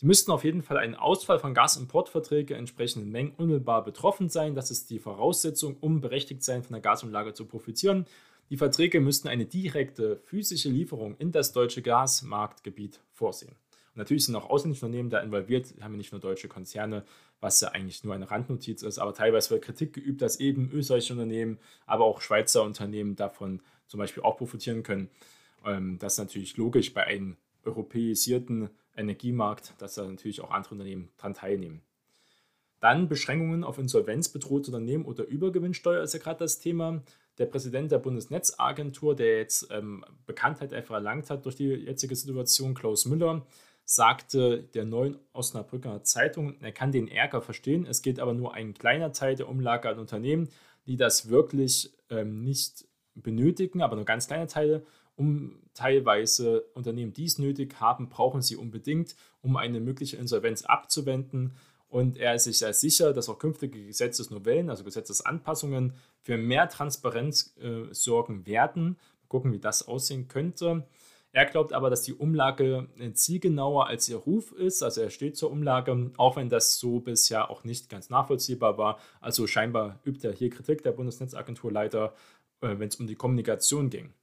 Die 0.00 0.06
müssten 0.06 0.30
auf 0.30 0.44
jeden 0.44 0.62
Fall 0.62 0.78
einen 0.78 0.94
Ausfall 0.94 1.38
von 1.38 1.52
Gasimportverträgen 1.52 2.56
entsprechenden 2.56 3.10
Mengen 3.10 3.34
unmittelbar 3.36 3.84
betroffen 3.84 4.30
sein. 4.30 4.54
Das 4.54 4.70
ist 4.70 4.88
die 4.88 4.98
Voraussetzung, 4.98 5.76
um 5.80 6.00
berechtigt 6.00 6.42
sein, 6.42 6.62
von 6.62 6.72
der 6.72 6.80
Gasumlage 6.80 7.34
zu 7.34 7.44
profitieren. 7.44 8.06
Die 8.48 8.56
Verträge 8.56 9.00
müssten 9.00 9.28
eine 9.28 9.44
direkte 9.44 10.16
physische 10.24 10.70
Lieferung 10.70 11.16
in 11.18 11.32
das 11.32 11.52
deutsche 11.52 11.82
Gasmarktgebiet 11.82 13.00
vorsehen. 13.12 13.50
Und 13.50 13.96
natürlich 13.98 14.24
sind 14.24 14.36
auch 14.36 14.48
ausländische 14.48 14.86
Unternehmen 14.86 15.10
da 15.10 15.20
involviert, 15.20 15.74
haben 15.82 15.92
ja 15.92 15.98
nicht 15.98 16.12
nur 16.12 16.20
deutsche 16.20 16.48
Konzerne, 16.48 17.04
was 17.40 17.60
ja 17.60 17.68
eigentlich 17.68 18.02
nur 18.02 18.14
eine 18.14 18.30
Randnotiz 18.30 18.82
ist, 18.82 18.98
aber 18.98 19.12
teilweise 19.12 19.50
wird 19.50 19.64
Kritik 19.64 19.92
geübt, 19.92 20.22
dass 20.22 20.40
eben 20.40 20.70
österreichische 20.72 21.12
Unternehmen, 21.12 21.58
aber 21.86 22.04
auch 22.04 22.22
Schweizer 22.22 22.62
Unternehmen 22.62 23.16
davon 23.16 23.60
zum 23.86 23.98
Beispiel 23.98 24.22
auch 24.22 24.38
profitieren 24.38 24.82
können. 24.82 25.10
Ähm, 25.66 25.98
das 25.98 26.14
ist 26.14 26.18
natürlich 26.18 26.56
logisch 26.56 26.94
bei 26.94 27.04
einem 27.04 27.36
europäisierten 27.64 28.70
Energiemarkt, 29.00 29.74
dass 29.78 29.94
da 29.94 30.06
natürlich 30.06 30.40
auch 30.40 30.50
andere 30.50 30.74
Unternehmen 30.74 31.10
daran 31.16 31.34
teilnehmen. 31.34 31.82
Dann 32.80 33.08
Beschränkungen 33.08 33.62
auf 33.62 33.78
insolvenzbedrohte 33.78 34.70
Unternehmen 34.70 35.04
oder 35.04 35.26
Übergewinnsteuer 35.26 36.02
ist 36.02 36.14
ja 36.14 36.20
gerade 36.20 36.38
das 36.38 36.58
Thema. 36.58 37.02
Der 37.38 37.46
Präsident 37.46 37.92
der 37.92 37.98
Bundesnetzagentur, 37.98 39.14
der 39.14 39.38
jetzt 39.38 39.68
ähm, 39.70 40.04
Bekanntheit 40.26 40.72
einfach 40.72 40.94
erlangt 40.94 41.30
hat 41.30 41.44
durch 41.44 41.56
die 41.56 41.68
jetzige 41.68 42.14
Situation, 42.14 42.74
Klaus 42.74 43.04
Müller, 43.04 43.46
sagte 43.84 44.62
der 44.62 44.84
neuen 44.84 45.18
Osnabrücker 45.32 46.02
Zeitung, 46.04 46.60
er 46.60 46.72
kann 46.72 46.92
den 46.92 47.08
Ärger 47.08 47.42
verstehen. 47.42 47.86
Es 47.86 48.02
geht 48.02 48.20
aber 48.20 48.34
nur 48.34 48.54
ein 48.54 48.72
kleiner 48.72 49.12
Teil 49.12 49.34
der 49.34 49.48
Umlage 49.48 49.88
an 49.88 49.98
Unternehmen, 49.98 50.48
die 50.86 50.96
das 50.96 51.28
wirklich 51.28 51.92
ähm, 52.08 52.42
nicht 52.42 52.86
benötigen, 53.14 53.82
aber 53.82 53.96
nur 53.96 54.04
ganz 54.04 54.26
kleine 54.26 54.46
Teile 54.46 54.86
um 55.20 55.58
teilweise 55.74 56.62
Unternehmen 56.72 57.12
dies 57.12 57.38
nötig 57.38 57.78
haben, 57.78 58.08
brauchen 58.08 58.40
sie 58.40 58.56
unbedingt, 58.56 59.14
um 59.42 59.58
eine 59.58 59.78
mögliche 59.78 60.16
Insolvenz 60.16 60.62
abzuwenden. 60.62 61.52
Und 61.88 62.16
er 62.16 62.34
ist 62.34 62.44
sich 62.44 62.58
sehr 62.58 62.72
sicher, 62.72 63.12
dass 63.12 63.28
auch 63.28 63.38
künftige 63.38 63.84
Gesetzesnovellen, 63.84 64.70
also 64.70 64.82
Gesetzesanpassungen, 64.82 65.92
für 66.22 66.38
mehr 66.38 66.70
Transparenz 66.70 67.54
äh, 67.60 67.92
sorgen 67.92 68.46
werden. 68.46 68.96
Mal 69.20 69.28
gucken, 69.28 69.52
wie 69.52 69.58
das 69.58 69.86
aussehen 69.86 70.26
könnte. 70.26 70.86
Er 71.32 71.44
glaubt 71.44 71.74
aber, 71.74 71.90
dass 71.90 72.02
die 72.02 72.14
Umlage 72.14 72.88
zielgenauer 73.12 73.88
als 73.88 74.08
ihr 74.08 74.16
Ruf 74.16 74.52
ist. 74.52 74.82
Also 74.82 75.02
er 75.02 75.10
steht 75.10 75.36
zur 75.36 75.50
Umlage, 75.50 76.12
auch 76.16 76.36
wenn 76.36 76.48
das 76.48 76.78
so 76.78 77.00
bisher 77.00 77.50
auch 77.50 77.62
nicht 77.62 77.90
ganz 77.90 78.08
nachvollziehbar 78.08 78.78
war. 78.78 78.98
Also 79.20 79.46
scheinbar 79.46 80.00
übt 80.04 80.26
er 80.26 80.32
hier 80.32 80.48
Kritik 80.48 80.82
der 80.82 80.92
Bundesnetzagentur 80.92 81.70
leider, 81.70 82.14
äh, 82.62 82.78
wenn 82.78 82.88
es 82.88 82.96
um 82.96 83.06
die 83.06 83.16
Kommunikation 83.16 83.90
ging. 83.90 84.14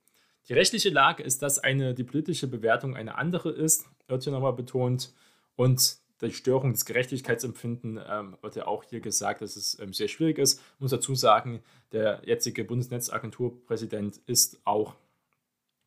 Die 0.49 0.53
rechtliche 0.53 0.89
Lage 0.89 1.23
ist, 1.23 1.41
dass 1.41 1.59
eine, 1.59 1.93
die 1.93 2.03
politische 2.03 2.47
Bewertung 2.47 2.95
eine 2.95 3.15
andere 3.15 3.51
ist, 3.51 3.85
wird 4.07 4.23
hier 4.23 4.31
nochmal 4.31 4.53
betont. 4.53 5.13
Und 5.55 5.97
die 6.21 6.31
Störung 6.31 6.71
des 6.71 6.85
Gerechtigkeitsempfinden 6.85 7.99
ähm, 8.09 8.37
wird 8.41 8.55
ja 8.55 8.65
auch 8.65 8.83
hier 8.83 9.01
gesagt, 9.01 9.41
dass 9.41 9.55
es 9.55 9.77
ähm, 9.79 9.93
sehr 9.93 10.07
schwierig 10.07 10.37
ist. 10.37 10.59
Ich 10.75 10.79
muss 10.79 10.91
dazu 10.91 11.15
sagen, 11.15 11.61
der 11.91 12.21
jetzige 12.25 12.63
Bundesnetzagenturpräsident 12.63 14.21
ist 14.25 14.59
auch 14.63 14.95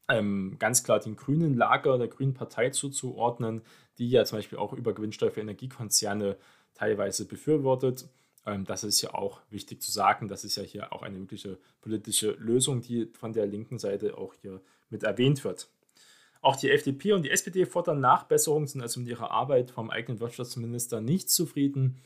ähm, 0.08 0.56
ganz 0.58 0.84
klar 0.84 1.00
dem 1.00 1.16
grünen 1.16 1.56
Lager 1.56 1.96
der 1.96 2.08
Grünen 2.08 2.34
Partei 2.34 2.70
zuzuordnen, 2.70 3.62
die 3.98 4.10
ja 4.10 4.24
zum 4.24 4.38
Beispiel 4.38 4.58
auch 4.58 4.72
über 4.72 4.92
Gewinnsteuer 4.92 5.30
für 5.30 5.40
Energiekonzerne 5.40 6.36
teilweise 6.74 7.26
befürwortet. 7.26 8.08
Ähm, 8.46 8.64
das 8.64 8.84
ist 8.84 9.00
ja 9.02 9.14
auch 9.14 9.40
wichtig 9.50 9.82
zu 9.82 9.90
sagen. 9.90 10.28
Das 10.28 10.44
ist 10.44 10.56
ja 10.56 10.62
hier 10.62 10.92
auch 10.92 11.02
eine 11.02 11.18
mögliche 11.18 11.58
politische 11.80 12.32
Lösung, 12.32 12.80
die 12.80 13.06
von 13.06 13.32
der 13.32 13.46
linken 13.46 13.78
Seite 13.78 14.16
auch 14.16 14.34
hier 14.40 14.60
mit 14.88 15.02
erwähnt 15.02 15.44
wird. 15.44 15.68
Auch 16.42 16.56
die 16.56 16.70
FDP 16.70 17.12
und 17.12 17.22
die 17.22 17.30
SPD 17.30 17.66
fordern 17.66 18.00
Nachbesserungen, 18.00 18.66
sind 18.66 18.80
also 18.80 19.00
mit 19.00 19.08
ihrer 19.10 19.30
Arbeit 19.30 19.70
vom 19.70 19.90
eigenen 19.90 20.20
Wirtschaftsminister 20.20 21.00
nicht 21.00 21.30
zufrieden. 21.30 22.00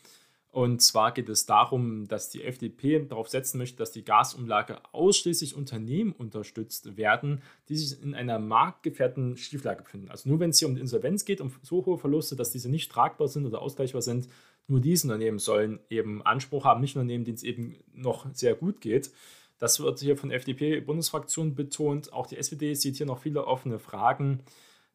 Und 0.50 0.83
zwar 0.83 1.11
geht 1.11 1.29
es 1.29 1.47
darum, 1.47 2.07
dass 2.07 2.31
die 2.31 2.45
FDP 2.45 3.05
darauf 3.07 3.29
setzen 3.29 3.59
möchte, 3.59 3.76
dass 3.76 3.91
die 3.91 4.05
Gasumlage 4.05 4.79
ausschließlich 4.93 5.57
Unternehmen 5.57 6.12
unterstützt 6.12 6.97
werden, 6.97 7.43
die 7.69 7.76
sich 7.76 8.00
in 8.00 8.14
einer 8.14 8.38
marktgefährdeten 8.38 9.37
Schieflage 9.37 9.83
befinden. 9.83 10.11
Also 10.11 10.29
nur 10.29 10.38
wenn 10.38 10.50
es 10.50 10.61
hier 10.61 10.69
um 10.69 10.76
die 10.76 10.81
Insolvenz 10.81 11.25
geht, 11.25 11.41
um 11.41 11.53
so 11.62 11.85
hohe 11.85 11.99
Verluste, 11.99 12.37
dass 12.37 12.53
diese 12.53 12.71
nicht 12.71 12.93
tragbar 12.93 13.26
sind 13.26 13.47
oder 13.47 13.62
ausgleichbar 13.62 14.03
sind, 14.03 14.29
nur 14.66 14.80
diese 14.80 15.06
Unternehmen 15.06 15.38
sollen 15.38 15.80
eben 15.90 16.23
Anspruch 16.23 16.64
haben, 16.64 16.80
nicht 16.80 16.97
Unternehmen, 16.97 17.25
denen 17.25 17.37
es 17.37 17.42
eben 17.42 17.76
noch 17.92 18.26
sehr 18.33 18.54
gut 18.54 18.80
geht. 18.80 19.11
Das 19.59 19.80
wird 19.80 20.00
hier 20.00 20.16
von 20.16 20.30
FDP-Bundesfraktion 20.30 21.54
betont. 21.54 22.12
Auch 22.12 22.26
die 22.26 22.37
SPD 22.37 22.75
sieht 22.75 22.97
hier 22.97 23.06
noch 23.06 23.21
viele 23.21 23.47
offene 23.47 23.78
Fragen. 23.78 24.40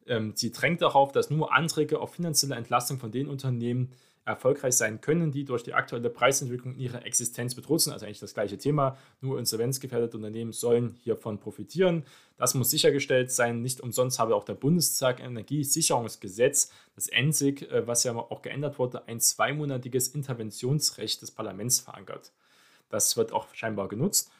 Ähm, 0.06 0.32
sie 0.34 0.52
drängt 0.52 0.82
darauf, 0.82 1.12
dass 1.12 1.30
nur 1.30 1.54
Anträge 1.54 2.00
auf 2.00 2.14
finanzielle 2.14 2.54
Entlastung 2.54 2.98
von 2.98 3.12
den 3.12 3.28
Unternehmen 3.28 3.92
erfolgreich 4.24 4.74
sein 4.74 5.00
können, 5.00 5.32
die 5.32 5.44
durch 5.44 5.62
die 5.62 5.74
aktuelle 5.74 6.10
Preisentwicklung 6.10 6.74
in 6.74 6.80
ihrer 6.80 7.04
Existenz 7.04 7.54
bedroht 7.54 7.80
sind. 7.80 7.92
Also 7.92 8.06
eigentlich 8.06 8.20
das 8.20 8.34
gleiche 8.34 8.58
Thema. 8.58 8.96
Nur 9.20 9.38
insolvenzgefährdete 9.38 10.16
Unternehmen 10.16 10.52
sollen 10.52 10.94
hiervon 11.02 11.38
profitieren. 11.38 12.04
Das 12.36 12.54
muss 12.54 12.70
sichergestellt 12.70 13.30
sein. 13.30 13.62
Nicht 13.62 13.80
umsonst 13.80 14.18
habe 14.18 14.34
auch 14.34 14.44
der 14.44 14.54
Bundestag 14.54 15.20
Energiesicherungsgesetz, 15.20 16.70
das 16.94 17.08
ENSIG, 17.08 17.62
äh, 17.70 17.86
was 17.86 18.04
ja 18.04 18.14
auch 18.14 18.42
geändert 18.42 18.78
wurde, 18.78 19.06
ein 19.08 19.20
zweimonatiges 19.20 20.08
Interventionsrecht 20.08 21.22
des 21.22 21.30
Parlaments 21.30 21.80
verankert. 21.80 22.32
Das 22.88 23.16
wird 23.16 23.32
auch 23.32 23.46
scheinbar 23.54 23.88
genutzt. 23.88 24.30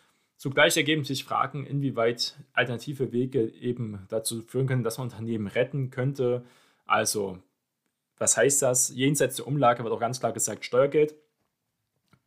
Zugleich 0.41 0.75
ergeben 0.79 1.05
sich 1.05 1.25
Fragen, 1.25 1.67
inwieweit 1.67 2.39
alternative 2.55 3.13
Wege 3.13 3.47
eben 3.47 4.07
dazu 4.09 4.41
führen 4.41 4.67
können, 4.67 4.83
dass 4.83 4.97
man 4.97 5.09
Unternehmen 5.09 5.47
retten 5.47 5.91
könnte. 5.91 6.47
Also 6.87 7.43
was 8.17 8.39
heißt 8.39 8.63
das? 8.63 8.89
Jenseits 8.89 9.37
der 9.37 9.47
Umlage 9.47 9.85
wird 9.85 9.93
auch 9.93 10.01
ganz 10.01 10.19
klar 10.19 10.33
gesagt 10.33 10.65
Steuergeld. 10.65 11.15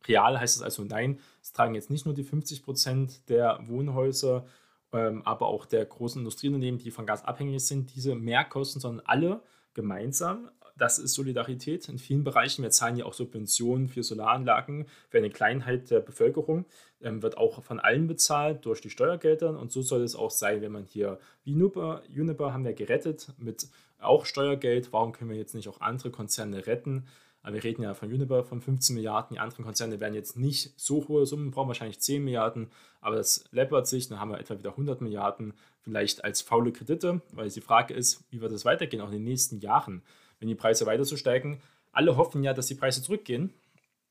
Real 0.06 0.38
heißt 0.38 0.54
es 0.54 0.62
also 0.62 0.84
nein, 0.84 1.18
es 1.42 1.52
tragen 1.52 1.74
jetzt 1.74 1.90
nicht 1.90 2.06
nur 2.06 2.14
die 2.14 2.22
50 2.22 2.62
Prozent 2.62 3.28
der 3.28 3.58
Wohnhäuser, 3.66 4.46
ähm, 4.92 5.22
aber 5.24 5.48
auch 5.48 5.66
der 5.66 5.84
großen 5.84 6.20
Industrieunternehmen, 6.20 6.78
die 6.78 6.92
von 6.92 7.06
Gas 7.06 7.24
abhängig 7.24 7.66
sind, 7.66 7.96
diese 7.96 8.14
Mehrkosten, 8.14 8.80
sondern 8.80 9.04
alle 9.06 9.42
gemeinsam. 9.72 10.52
Das 10.76 10.98
ist 10.98 11.14
Solidarität 11.14 11.88
in 11.88 11.98
vielen 11.98 12.24
Bereichen. 12.24 12.62
Wir 12.62 12.70
zahlen 12.70 12.96
ja 12.96 13.04
auch 13.04 13.14
Subventionen 13.14 13.88
für 13.88 14.02
Solaranlagen 14.02 14.86
für 15.08 15.18
eine 15.18 15.30
Kleinheit 15.30 15.90
der 15.90 16.00
Bevölkerung. 16.00 16.64
Ähm, 17.00 17.22
wird 17.22 17.36
auch 17.36 17.62
von 17.62 17.78
allen 17.78 18.06
bezahlt 18.06 18.64
durch 18.66 18.80
die 18.80 18.90
Steuergelder. 18.90 19.58
Und 19.58 19.70
so 19.70 19.82
soll 19.82 20.02
es 20.02 20.16
auch 20.16 20.30
sein, 20.30 20.62
wenn 20.62 20.72
man 20.72 20.84
hier 20.84 21.18
wie 21.44 21.52
Juniper, 21.52 22.02
Juniper 22.08 22.52
haben 22.52 22.64
wir 22.64 22.72
gerettet 22.72 23.28
mit 23.38 23.68
auch 24.00 24.26
Steuergeld. 24.26 24.92
Warum 24.92 25.12
können 25.12 25.30
wir 25.30 25.36
jetzt 25.36 25.54
nicht 25.54 25.68
auch 25.68 25.80
andere 25.80 26.10
Konzerne 26.10 26.66
retten? 26.66 27.06
wir 27.52 27.62
reden 27.62 27.82
ja 27.82 27.92
von 27.92 28.08
Uniper 28.08 28.42
von 28.42 28.62
15 28.62 28.94
Milliarden. 28.94 29.34
Die 29.34 29.40
anderen 29.40 29.64
Konzerne 29.64 30.00
werden 30.00 30.14
jetzt 30.14 30.36
nicht 30.36 30.72
so 30.76 31.06
hohe 31.08 31.26
Summen 31.26 31.50
brauchen, 31.50 31.68
wahrscheinlich 31.68 32.00
10 32.00 32.24
Milliarden, 32.24 32.70
aber 33.02 33.16
das 33.16 33.44
läppert 33.50 33.86
sich. 33.86 34.08
Dann 34.08 34.18
haben 34.18 34.30
wir 34.30 34.40
etwa 34.40 34.58
wieder 34.58 34.70
100 34.70 35.02
Milliarden, 35.02 35.52
vielleicht 35.82 36.24
als 36.24 36.40
faule 36.40 36.72
Kredite, 36.72 37.20
weil 37.32 37.50
die 37.50 37.60
Frage 37.60 37.92
ist, 37.92 38.24
wie 38.30 38.40
wird 38.40 38.52
es 38.52 38.64
weitergehen, 38.64 39.02
auch 39.02 39.08
in 39.08 39.12
den 39.12 39.24
nächsten 39.24 39.60
Jahren, 39.60 40.02
wenn 40.44 40.48
die 40.48 40.54
Preise 40.54 40.86
weiter 40.86 41.04
so 41.04 41.16
steigen. 41.16 41.60
Alle 41.92 42.16
hoffen 42.16 42.42
ja, 42.42 42.54
dass 42.54 42.66
die 42.66 42.74
Preise 42.74 43.02
zurückgehen. 43.02 43.52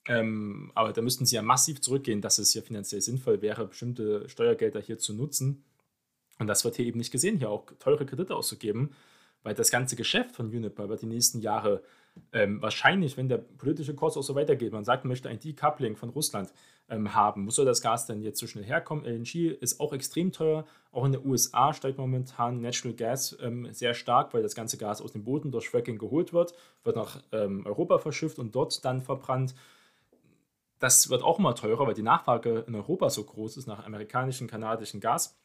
Ähm, 0.08 0.72
aber 0.76 0.92
da 0.92 1.02
müssten 1.02 1.26
sie 1.26 1.36
ja 1.36 1.42
massiv 1.42 1.80
zurückgehen, 1.80 2.22
dass 2.22 2.38
es 2.38 2.52
hier 2.52 2.64
finanziell 2.64 3.02
sinnvoll 3.02 3.42
wäre, 3.42 3.68
bestimmte 3.68 4.28
Steuergelder 4.28 4.82
hier 4.82 4.98
zu 4.98 5.14
nutzen. 5.14 5.64
Und 6.40 6.48
das 6.48 6.66
wird 6.66 6.76
hier 6.76 6.86
eben 6.86 6.98
nicht 6.98 7.12
gesehen, 7.12 7.38
hier 7.38 7.50
auch 7.50 7.66
teure 7.80 8.06
Kredite 8.06 8.36
auszugeben 8.36 8.90
weil 9.44 9.54
das 9.54 9.70
ganze 9.70 9.96
Geschäft 9.96 10.36
von 10.36 10.48
Uniper 10.48 10.90
wird 10.90 11.02
die 11.02 11.08
nächsten 11.08 11.40
Jahre 11.42 11.84
ähm, 12.32 12.62
wahrscheinlich, 12.62 13.18
wenn 13.18 13.28
der 13.28 13.38
politische 13.38 13.94
Kurs 13.94 14.18
auch 14.18 14.24
so 14.24 14.36
weitergeht, 14.36 14.72
man 14.72 14.86
sagt, 14.86 15.04
man 15.04 15.10
möchte 15.10 15.30
ein 15.30 15.40
Decoupling 15.40 15.96
von 15.96 16.10
Russland 16.10 16.52
ähm, 16.90 17.14
haben, 17.14 17.46
muss 17.46 17.56
soll 17.56 17.66
das 17.66 17.82
Gas 17.82 18.06
denn 18.06 18.22
jetzt 18.22 18.40
so 18.40 18.48
schnell 18.48 18.64
herkommen? 18.64 19.06
LNG 19.06 19.52
ist 19.60 19.80
auch 19.80 19.94
extrem 19.94 20.32
teuer. 20.32 20.66
Auch 20.92 21.06
in 21.06 21.14
den 21.14 21.26
USA 21.26 21.74
steigt 21.74 21.98
momentan 21.98 22.62
Natural 22.62 22.96
Gas 22.96 23.38
ähm, 23.42 23.68
sehr 23.72 23.94
stark, 23.94 24.34
weil 24.34 24.44
das 24.44 24.56
ganze 24.56 24.78
Gas 24.78 25.02
aus 25.02 25.14
dem 25.14 25.24
Boden 25.24 25.52
durch 25.52 25.70
Fracking 25.70 25.98
geholt 25.98 26.34
wird, 26.34 26.54
wird 26.84 26.96
nach 26.96 27.22
ähm, 27.32 27.66
Europa 27.66 28.00
verschifft 28.00 28.38
und 28.38 28.54
dort 28.54 28.84
dann 28.86 29.02
verbrannt. 29.02 29.56
Das 30.80 31.10
wird 31.10 31.24
auch 31.24 31.40
immer 31.40 31.56
teurer, 31.56 31.88
weil 31.88 31.94
die 31.94 32.04
Nachfrage 32.04 32.66
in 32.68 32.76
Europa 32.76 33.10
so 33.10 33.24
groß 33.24 33.58
ist 33.58 33.68
nach 33.68 33.86
amerikanischem, 33.86 34.48
kanadischem 34.48 35.00
Gas. 35.00 35.38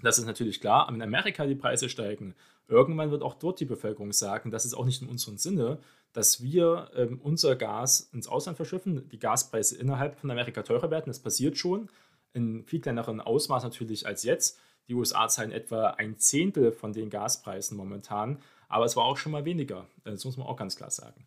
Das 0.00 0.18
ist 0.18 0.26
natürlich 0.26 0.60
klar, 0.60 0.86
aber 0.86 0.94
in 0.94 1.02
Amerika 1.02 1.44
die 1.44 1.54
Preise 1.54 1.88
steigen. 1.88 2.34
Irgendwann 2.68 3.10
wird 3.10 3.22
auch 3.22 3.34
dort 3.34 3.60
die 3.60 3.64
Bevölkerung 3.64 4.12
sagen, 4.12 4.50
das 4.50 4.64
ist 4.64 4.74
auch 4.74 4.86
nicht 4.86 5.02
in 5.02 5.08
unserem 5.08 5.36
Sinne, 5.36 5.78
dass 6.12 6.42
wir 6.42 6.90
ähm, 6.94 7.20
unser 7.22 7.56
Gas 7.56 8.10
ins 8.12 8.28
Ausland 8.28 8.56
verschiffen, 8.56 9.08
die 9.08 9.18
Gaspreise 9.18 9.76
innerhalb 9.76 10.18
von 10.18 10.30
Amerika 10.30 10.62
teurer 10.62 10.90
werden. 10.90 11.06
Das 11.06 11.20
passiert 11.20 11.56
schon 11.56 11.88
in 12.32 12.64
viel 12.64 12.80
kleineren 12.80 13.20
Ausmaß 13.20 13.62
natürlich 13.62 14.06
als 14.06 14.22
jetzt. 14.22 14.58
Die 14.88 14.94
USA 14.94 15.28
zahlen 15.28 15.52
etwa 15.52 15.90
ein 15.90 16.18
Zehntel 16.18 16.72
von 16.72 16.92
den 16.92 17.08
Gaspreisen 17.08 17.76
momentan, 17.76 18.38
aber 18.68 18.84
es 18.84 18.96
war 18.96 19.04
auch 19.04 19.16
schon 19.16 19.32
mal 19.32 19.44
weniger. 19.44 19.86
Das 20.04 20.24
muss 20.24 20.36
man 20.36 20.46
auch 20.46 20.56
ganz 20.56 20.76
klar 20.76 20.90
sagen. 20.90 21.26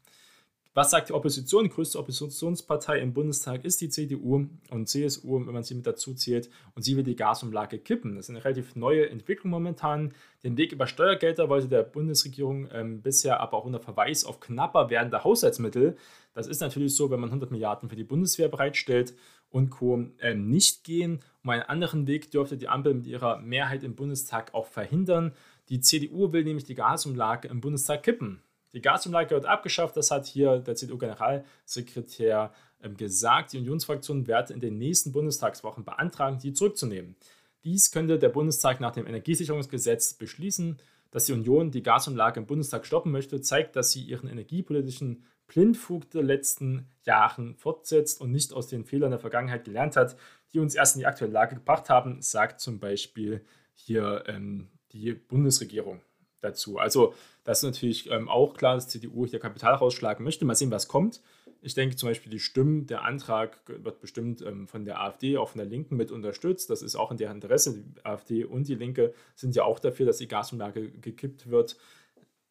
Was 0.77 0.91
sagt 0.91 1.07
die 1.07 1.13
Opposition? 1.13 1.63
Die 1.63 1.69
größte 1.69 1.97
Oppositionspartei 1.97 2.99
im 2.99 3.13
Bundestag 3.13 3.63
ist 3.63 3.79
die 3.79 3.87
CDU 3.87 4.45
und 4.69 4.89
CSU, 4.89 5.47
wenn 5.47 5.53
man 5.53 5.63
sie 5.63 5.73
mit 5.73 5.87
dazu 5.87 6.13
zählt. 6.13 6.49
Und 6.75 6.81
sie 6.83 6.97
will 6.97 7.05
die 7.05 7.15
Gasumlage 7.15 7.79
kippen. 7.79 8.17
Das 8.17 8.25
ist 8.25 8.31
eine 8.31 8.43
relativ 8.43 8.75
neue 8.75 9.09
Entwicklung 9.09 9.51
momentan. 9.51 10.13
Den 10.43 10.57
Weg 10.57 10.73
über 10.73 10.85
Steuergelder 10.85 11.47
wollte 11.47 11.69
der 11.69 11.83
Bundesregierung 11.83 12.67
ähm, 12.73 13.01
bisher 13.01 13.39
aber 13.39 13.55
auch 13.55 13.63
unter 13.63 13.79
Verweis 13.79 14.25
auf 14.25 14.41
knapper 14.41 14.89
werdende 14.89 15.23
Haushaltsmittel. 15.23 15.95
Das 16.33 16.45
ist 16.45 16.59
natürlich 16.59 16.93
so, 16.93 17.09
wenn 17.09 17.21
man 17.21 17.29
100 17.29 17.51
Milliarden 17.51 17.87
für 17.87 17.95
die 17.95 18.03
Bundeswehr 18.03 18.49
bereitstellt 18.49 19.13
und 19.51 19.69
Co. 19.69 20.07
Ähm, 20.19 20.49
nicht 20.49 20.83
gehen. 20.83 21.21
Um 21.41 21.51
einen 21.51 21.63
anderen 21.63 22.05
Weg 22.05 22.31
dürfte 22.31 22.57
die 22.57 22.67
Ampel 22.67 22.95
mit 22.95 23.07
ihrer 23.07 23.39
Mehrheit 23.39 23.85
im 23.85 23.95
Bundestag 23.95 24.53
auch 24.53 24.67
verhindern. 24.67 25.31
Die 25.69 25.79
CDU 25.79 26.33
will 26.33 26.43
nämlich 26.43 26.65
die 26.65 26.75
Gasumlage 26.75 27.47
im 27.47 27.61
Bundestag 27.61 28.03
kippen. 28.03 28.41
Die 28.75 28.81
Gasumlage 28.81 29.31
wird 29.31 29.45
abgeschafft, 29.45 29.95
das 29.95 30.11
hat 30.11 30.25
hier 30.25 30.59
der 30.59 30.75
CDU-Generalsekretär 30.75 32.51
ähm, 32.83 32.97
gesagt. 32.97 33.53
Die 33.53 33.57
Unionsfraktion 33.57 34.27
werde 34.27 34.53
in 34.53 34.59
den 34.59 34.77
nächsten 34.77 35.13
Bundestagswochen 35.13 35.85
beantragen, 35.85 36.39
die 36.39 36.51
zurückzunehmen. 36.51 37.15
Dies 37.63 37.89
könnte 37.91 38.19
der 38.19 38.27
Bundestag 38.27 38.81
nach 38.81 38.91
dem 38.91 39.07
Energiesicherungsgesetz 39.07 40.13
beschließen. 40.15 40.77
Dass 41.11 41.25
die 41.25 41.31
Union 41.31 41.71
die 41.71 41.83
Gasumlage 41.83 42.41
im 42.41 42.45
Bundestag 42.45 42.85
stoppen 42.85 43.13
möchte, 43.13 43.39
zeigt, 43.39 43.77
dass 43.77 43.93
sie 43.93 44.01
ihren 44.01 44.27
energiepolitischen 44.27 45.23
Blindfug 45.47 46.09
der 46.09 46.23
letzten 46.23 46.89
Jahren 47.05 47.55
fortsetzt 47.55 48.19
und 48.19 48.31
nicht 48.31 48.51
aus 48.51 48.67
den 48.67 48.83
Fehlern 48.83 49.11
der 49.11 49.19
Vergangenheit 49.19 49.63
gelernt 49.63 49.95
hat, 49.95 50.17
die 50.51 50.59
uns 50.59 50.75
erst 50.75 50.97
in 50.97 50.99
die 50.99 51.05
aktuelle 51.05 51.31
Lage 51.31 51.55
gebracht 51.55 51.89
haben, 51.89 52.21
sagt 52.21 52.59
zum 52.59 52.79
Beispiel 52.79 53.45
hier 53.73 54.25
ähm, 54.27 54.67
die 54.91 55.13
Bundesregierung 55.13 56.01
dazu. 56.45 56.77
Also 56.77 57.13
das 57.43 57.59
ist 57.59 57.63
natürlich 57.63 58.09
ähm, 58.09 58.29
auch 58.29 58.55
klar, 58.55 58.75
dass 58.75 58.87
CDU 58.87 59.25
hier 59.25 59.39
Kapital 59.39 59.75
rausschlagen 59.75 60.23
möchte. 60.23 60.45
Mal 60.45 60.55
sehen, 60.55 60.71
was 60.71 60.87
kommt. 60.87 61.21
Ich 61.61 61.73
denke 61.73 61.95
zum 61.95 62.09
Beispiel, 62.09 62.31
die 62.31 62.39
Stimmen, 62.39 62.85
der 62.85 63.03
Antrag 63.03 63.57
wird 63.65 63.99
bestimmt 63.99 64.41
ähm, 64.41 64.67
von 64.67 64.85
der 64.85 65.01
AfD, 65.01 65.37
auch 65.37 65.49
von 65.49 65.59
der 65.59 65.67
Linken 65.67 65.95
mit 65.95 66.11
unterstützt. 66.11 66.69
Das 66.69 66.81
ist 66.81 66.95
auch 66.95 67.11
in 67.11 67.17
deren 67.17 67.37
Interesse. 67.37 67.73
Die 67.73 68.05
AfD 68.05 68.45
und 68.45 68.67
die 68.67 68.75
Linke 68.75 69.13
sind 69.35 69.55
ja 69.55 69.63
auch 69.63 69.79
dafür, 69.79 70.05
dass 70.05 70.17
die 70.17 70.27
Gasumlage 70.27 70.91
gekippt 70.91 71.49
wird. 71.49 71.77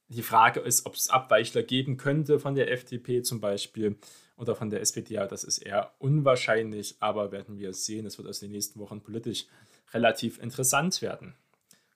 Die 0.09 0.23
Frage 0.23 0.61
ist, 0.61 0.87
ob 0.87 0.95
es 0.95 1.11
Abweichler 1.11 1.63
geben 1.63 1.97
könnte 1.97 2.39
von 2.39 2.55
der 2.55 2.71
FDP 2.71 3.23
zum 3.23 3.41
Beispiel 3.41 3.97
oder 4.37 4.55
von 4.55 4.71
der 4.71 4.81
SPD. 4.81 5.15
Ja, 5.15 5.27
das 5.27 5.45
ist 5.45 5.59
eher 5.59 5.93
unwahrscheinlich, 5.99 6.97
aber 7.01 7.33
werden 7.33 7.59
wir 7.59 7.73
sehen. 7.73 8.07
Es 8.07 8.19
wird 8.19 8.29
aus 8.29 8.41
den 8.41 8.51
nächsten 8.51 8.81
Wochen 8.81 9.01
politisch 9.01 9.47
relativ 9.93 10.43
interessant 10.43 11.01
werden. 11.03 11.35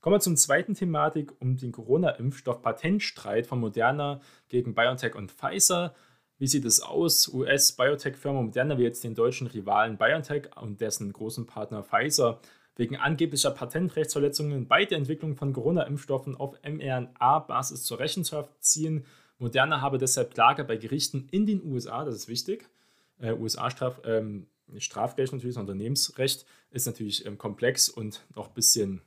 Kommen 0.09 0.21
wir 0.21 0.25
zum 0.25 0.39
zweiten 0.39 0.73
Thematik 0.73 1.35
um 1.39 1.59
den 1.59 1.71
Corona-Impfstoff 1.71 2.63
Patentstreit 2.63 3.47
von 3.47 3.61
Moderna 3.61 4.23
gegen 4.49 4.75
BioNTech 4.75 5.15
und 5.15 5.31
Pfizer. 5.31 5.95
Wie 6.39 6.47
sieht 6.47 6.65
es 6.65 6.81
aus? 6.81 7.29
US-Biotech-Firma 7.29 8.41
Moderna 8.41 8.79
will 8.79 8.87
jetzt 8.87 9.05
den 9.05 9.15
deutschen 9.15 9.49
Rivalen 9.49 9.99
BioNTech 9.99 10.57
und 10.57 10.81
dessen 10.81 11.13
großen 11.13 11.45
Partner 11.45 11.83
Pfizer 11.83 12.41
wegen 12.77 12.97
angeblicher 12.97 13.51
Patentrechtsverletzungen 13.51 14.67
bei 14.67 14.87
der 14.87 14.97
Entwicklung 14.97 15.37
von 15.37 15.53
Corona-Impfstoffen 15.53 16.37
auf 16.37 16.57
mRNA-Basis 16.63 17.83
zur 17.83 17.99
Rechenschaft 17.99 18.51
ziehen. 18.61 19.05
Moderna 19.37 19.83
habe 19.83 19.99
deshalb 19.99 20.33
Klage 20.33 20.65
bei 20.65 20.79
Gerichten 20.79 21.29
in 21.33 21.45
den 21.45 21.63
USA, 21.63 22.07
das 22.07 22.15
ist 22.15 22.29
wichtig. 22.29 22.67
Äh, 23.21 23.35
USA-Straf, 23.35 24.01
ähm, 24.05 24.47
natürlich, 24.69 25.51
das 25.51 25.59
Unternehmensrecht 25.59 26.47
ist 26.71 26.87
natürlich 26.87 27.27
ähm, 27.27 27.37
komplex 27.37 27.91
und 27.91 28.25
noch 28.35 28.49
ein 28.49 28.55
bisschen 28.55 29.03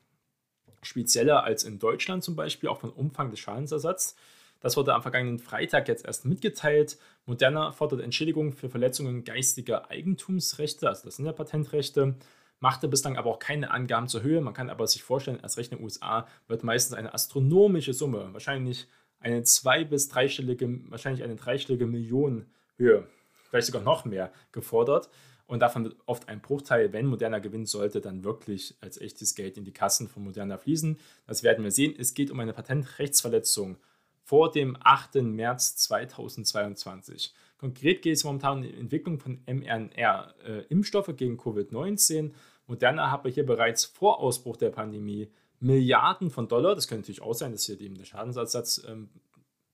spezieller 0.84 1.44
als 1.44 1.64
in 1.64 1.80
Deutschland 1.80 2.24
zum 2.24 2.36
Beispiel, 2.36 2.70
auch 2.70 2.80
vom 2.80 2.92
Umfang 2.92 3.30
des 3.30 3.40
Schadensersatzes. 3.40 4.16
Das 4.62 4.78
wurde 4.78 4.94
am 4.94 5.02
vergangenen 5.02 5.40
Freitag 5.40 5.88
jetzt 5.88 6.06
erst 6.06 6.26
mitgeteilt. 6.26 6.98
Moderna 7.26 7.72
fordert 7.72 8.02
Entschädigung 8.02 8.54
für 8.54 8.70
Verletzungen 8.70 9.24
geistiger 9.24 9.90
Eigentumsrechte, 9.90 10.88
also 10.88 11.06
das 11.06 11.16
sind 11.16 11.26
ja 11.26 11.34
Patentrechte, 11.34 12.16
machte 12.60 12.88
bislang 12.88 13.18
aber 13.18 13.32
auch 13.32 13.40
keine 13.40 13.72
Angaben 13.72 14.08
zur 14.08 14.22
Höhe. 14.22 14.40
Man 14.40 14.54
kann 14.54 14.70
aber 14.70 14.88
sich 14.88 15.04
vorstellen, 15.04 15.42
als 15.42 15.58
Recht 15.58 15.72
in 15.72 15.80
den 15.80 15.84
USA 15.84 16.28
wird 16.48 16.64
meistens 16.64 16.96
eine 16.96 17.14
astronomische 17.14 17.94
Summe, 17.94 18.30
wahrscheinlich 18.34 18.88
eine 19.20 19.44
zwei- 19.44 19.84
bis 19.84 20.10
dreistellige, 20.10 20.80
wahrscheinlich 20.90 21.24
eine 21.24 21.36
dreistellige 21.36 21.88
Millionenhöhe, 21.88 23.08
vielleicht 23.50 23.68
sogar 23.68 23.82
noch 23.82 24.06
mehr 24.06 24.32
gefordert. 24.52 25.10
Und 25.51 25.60
davon 25.60 25.84
wird 25.84 25.98
oft 26.05 26.29
ein 26.29 26.39
Bruchteil, 26.39 26.93
wenn 26.93 27.08
Moderna 27.08 27.39
gewinnen 27.39 27.65
sollte, 27.65 28.00
dann 28.00 28.24
wirklich 28.24 28.74
als 28.79 28.98
echtes 29.01 29.36
Geld 29.36 29.58
in 29.58 29.65
die 29.65 29.74
Kassen 29.74 30.08
von 30.08 30.24
Moderna 30.24 30.58
fließen. 30.58 30.98
Das 31.27 31.43
werden 31.43 31.65
wir 31.65 31.72
sehen. 31.72 31.93
Es 32.00 32.13
geht 32.13 32.31
um 32.31 32.39
eine 32.39 32.53
Patentrechtsverletzung 32.53 33.75
vor 34.24 34.50
dem 34.50 34.78
8. 34.82 35.15
März 35.15 35.76
2022. 35.76 37.34
Konkret 37.58 38.02
geht 38.02 38.15
es 38.15 38.23
momentan 38.23 38.60
um 38.60 38.63
die 38.63 38.73
Entwicklung 38.73 39.19
von 39.19 39.41
mRNA-Impfstoffe 39.45 41.17
gegen 41.17 41.38
Covid-19. 41.38 42.32
Moderna 42.67 43.12
habe 43.12 43.28
hier 43.28 43.45
bereits 43.45 43.84
vor 43.84 44.21
Ausbruch 44.21 44.56
der 44.56 44.69
Pandemie 44.69 45.30
Milliarden 45.60 46.32
von 46.32 46.47
Dollar, 46.47 46.76
das 46.76 46.88
könnte 46.88 47.02
natürlich 47.02 47.21
auch 47.21 47.34
sein, 47.34 47.52
dass 47.52 47.65
hier 47.65 47.80
eben 47.82 47.95
der 47.95 48.06
Schadensersatz 48.06 48.86
ähm, 48.88 49.10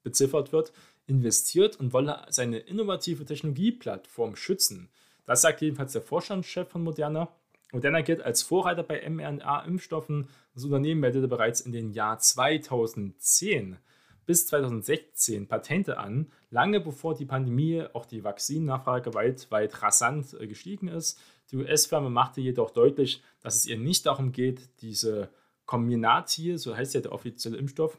beziffert 0.02 0.52
wird, 0.52 0.74
investiert 1.06 1.80
und 1.80 1.94
wolle 1.94 2.26
seine 2.30 2.58
innovative 2.58 3.26
Technologieplattform 3.26 4.36
schützen. 4.36 4.90
Das 5.28 5.42
sagt 5.42 5.62
jedenfalls 5.62 5.92
der 5.92 6.02
Vorstandschef 6.02 6.70
von 6.70 6.84
Moderna. 6.84 7.28
Moderna 7.74 8.02
gilt 8.02 8.22
als 8.22 8.42
Vorreiter 8.42 8.82
bei 8.82 9.08
mRNA-Impfstoffen. 9.08 10.30
Das 10.54 10.64
Unternehmen 10.64 11.02
meldete 11.02 11.28
bereits 11.28 11.60
in 11.62 11.74
den 11.74 11.92
Jahr 11.92 12.18
2010 12.18 13.78
bis 14.26 14.48
2016 14.48 15.48
Patente 15.48 15.98
an, 15.98 16.32
lange 16.50 16.80
bevor 16.80 17.14
die 17.14 17.26
Pandemie 17.26 17.84
auch 17.94 18.06
die 18.06 18.24
Vakzinnachfrage 18.24 19.14
weltweit 19.14 19.82
rasant 19.82 20.34
äh, 20.40 20.48
gestiegen 20.48 20.88
ist. 20.88 21.20
Die 21.52 21.58
US-Firma 21.58 22.10
machte 22.10 22.42
jedoch 22.42 22.72
deutlich, 22.72 23.22
dass 23.42 23.56
es 23.56 23.66
ihr 23.66 23.78
nicht 23.78 24.06
darum 24.06 24.32
geht, 24.32 24.82
diese 24.82 25.30
Comirnaty, 25.66 26.58
so 26.58 26.76
heißt 26.76 26.94
ja 26.94 27.02
der 27.02 27.12
offizielle 27.12 27.58
Impfstoff, 27.58 27.98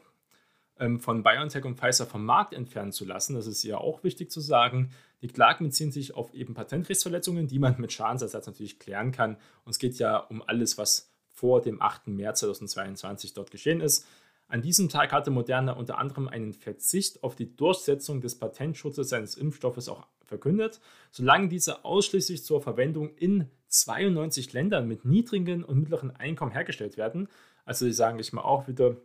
ähm, 0.79 0.99
von 0.99 1.23
BioNTech 1.23 1.65
und 1.65 1.79
Pfizer 1.79 2.05
vom 2.05 2.25
Markt 2.25 2.53
entfernen 2.53 2.91
zu 2.91 3.05
lassen. 3.05 3.35
Das 3.35 3.47
ist 3.47 3.63
ja 3.63 3.77
auch 3.77 4.03
wichtig 4.03 4.31
zu 4.31 4.39
sagen. 4.39 4.91
Die 5.21 5.27
Klagen 5.27 5.65
beziehen 5.65 5.91
sich 5.91 6.15
auf 6.15 6.33
eben 6.33 6.53
Patentrechtsverletzungen, 6.53 7.47
die 7.47 7.59
man 7.59 7.79
mit 7.79 7.91
Schadensersatz 7.91 8.47
natürlich 8.47 8.79
klären 8.79 9.11
kann. 9.11 9.35
Und 9.65 9.71
es 9.71 9.79
geht 9.79 9.99
ja 9.99 10.17
um 10.17 10.41
alles, 10.41 10.77
was 10.77 11.11
vor 11.27 11.61
dem 11.61 11.81
8. 11.81 12.07
März 12.07 12.39
2022 12.39 13.33
dort 13.33 13.51
geschehen 13.51 13.81
ist. 13.81 14.05
An 14.47 14.61
diesem 14.61 14.89
Tag 14.89 15.11
hatte 15.11 15.29
Moderna 15.29 15.73
unter 15.73 15.99
anderem 15.99 16.27
einen 16.27 16.53
Verzicht 16.53 17.23
auf 17.23 17.35
die 17.35 17.55
Durchsetzung 17.55 18.19
des 18.19 18.39
Patentschutzes 18.39 19.09
seines 19.09 19.35
Impfstoffes 19.35 19.89
auch 19.89 20.07
verkündet, 20.25 20.79
solange 21.11 21.49
diese 21.49 21.85
ausschließlich 21.85 22.43
zur 22.43 22.61
Verwendung 22.61 23.15
in 23.15 23.47
92 23.67 24.51
Ländern 24.53 24.87
mit 24.87 25.05
niedrigen 25.05 25.63
und 25.63 25.79
mittleren 25.79 26.15
Einkommen 26.15 26.51
hergestellt 26.51 26.97
werden. 26.97 27.27
Also 27.65 27.85
sie 27.85 27.93
sagen 27.93 28.17
ich 28.19 28.33
mal 28.33 28.41
auch 28.41 28.67
wieder, 28.67 28.97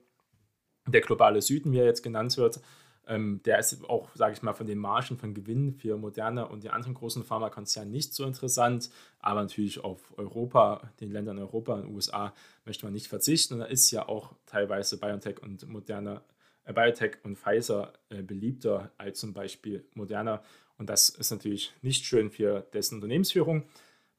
der 0.87 1.01
globale 1.01 1.43
Süden, 1.43 1.73
wie 1.73 1.79
er 1.79 1.87
jetzt 1.87 2.03
genannt 2.03 2.37
wird, 2.37 2.61
ähm, 3.07 3.41
der 3.45 3.59
ist 3.59 3.85
auch, 3.89 4.09
sage 4.15 4.35
ich 4.35 4.43
mal, 4.43 4.53
von 4.53 4.67
den 4.67 4.79
Margen 4.79 5.19
von 5.19 5.35
Gewinn 5.35 5.75
für 5.75 5.97
Moderna 5.97 6.45
und 6.45 6.65
die 6.65 6.71
anderen 6.71 6.95
großen 6.95 7.25
Pharmakonzerne 7.25 7.91
nicht 7.91 8.15
so 8.15 8.25
interessant. 8.25 8.91
Aber 9.19 9.43
natürlich 9.43 9.83
auf 9.83 10.01
Europa, 10.17 10.91
den 11.01 11.11
Ländern 11.11 11.39
Europa 11.39 11.75
und 11.75 11.95
USA 11.95 12.35
möchte 12.65 12.87
man 12.87 12.93
nicht 12.93 13.09
verzichten. 13.09 13.55
Und 13.55 13.61
da 13.61 13.67
ist 13.67 13.91
ja 13.91 14.09
auch 14.09 14.35
teilweise 14.47 14.99
BioNTech 14.99 15.43
und 15.43 15.69
Moderna, 15.69 16.23
äh, 16.65 16.73
Biotech 16.73 17.19
und 17.23 17.39
Pfizer 17.39 17.93
äh, 18.09 18.23
beliebter 18.23 18.93
als 18.99 19.21
zum 19.21 19.33
Beispiel 19.33 19.85
Moderna. 19.95 20.43
Und 20.79 20.91
das 20.91 21.09
ist 21.09 21.31
natürlich 21.31 21.73
nicht 21.83 22.05
schön 22.05 22.31
für 22.31 22.67
dessen 22.73 22.97
Unternehmensführung. 22.97 23.65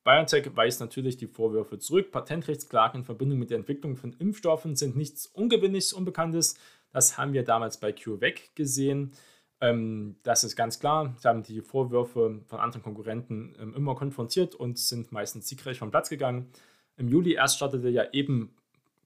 BioNTech 0.06 0.56
weist 0.56 0.82
natürlich 0.82 1.18
die 1.18 1.26
Vorwürfe 1.26 1.80
zurück. 1.80 2.12
Patentrechtsklagen 2.12 3.02
in 3.02 3.06
Verbindung 3.06 3.40
mit 3.40 3.50
der 3.50 3.58
Entwicklung 3.58 3.96
von 3.96 4.14
Impfstoffen 4.14 4.76
sind 4.76 4.96
nichts 4.96 5.26
Ungewöhnliches, 5.26 5.94
Unbekanntes. 5.94 6.60
Das 6.96 7.18
haben 7.18 7.34
wir 7.34 7.44
damals 7.44 7.78
bei 7.78 7.92
CureVac 7.92 8.56
gesehen. 8.56 9.12
Ähm, 9.60 10.16
das 10.24 10.46
ist 10.46 10.56
ganz 10.56 10.80
klar. 10.80 11.14
Sie 11.20 11.28
haben 11.28 11.44
die 11.44 11.60
Vorwürfe 11.60 12.40
von 12.46 12.60
anderen 12.62 12.84
Konkurrenten 12.84 13.54
ähm, 13.60 13.74
immer 13.76 13.96
konfrontiert 13.96 14.56
und 14.56 14.80
sind 14.80 15.12
meistens 15.12 15.50
siegreich 15.50 15.78
vom 15.78 15.92
Platz 15.92 16.08
gegangen. 16.08 16.48
Im 16.96 17.10
Juli 17.10 17.34
erst 17.34 17.58
startete 17.58 17.90
ja 17.90 18.06
eben 18.14 18.56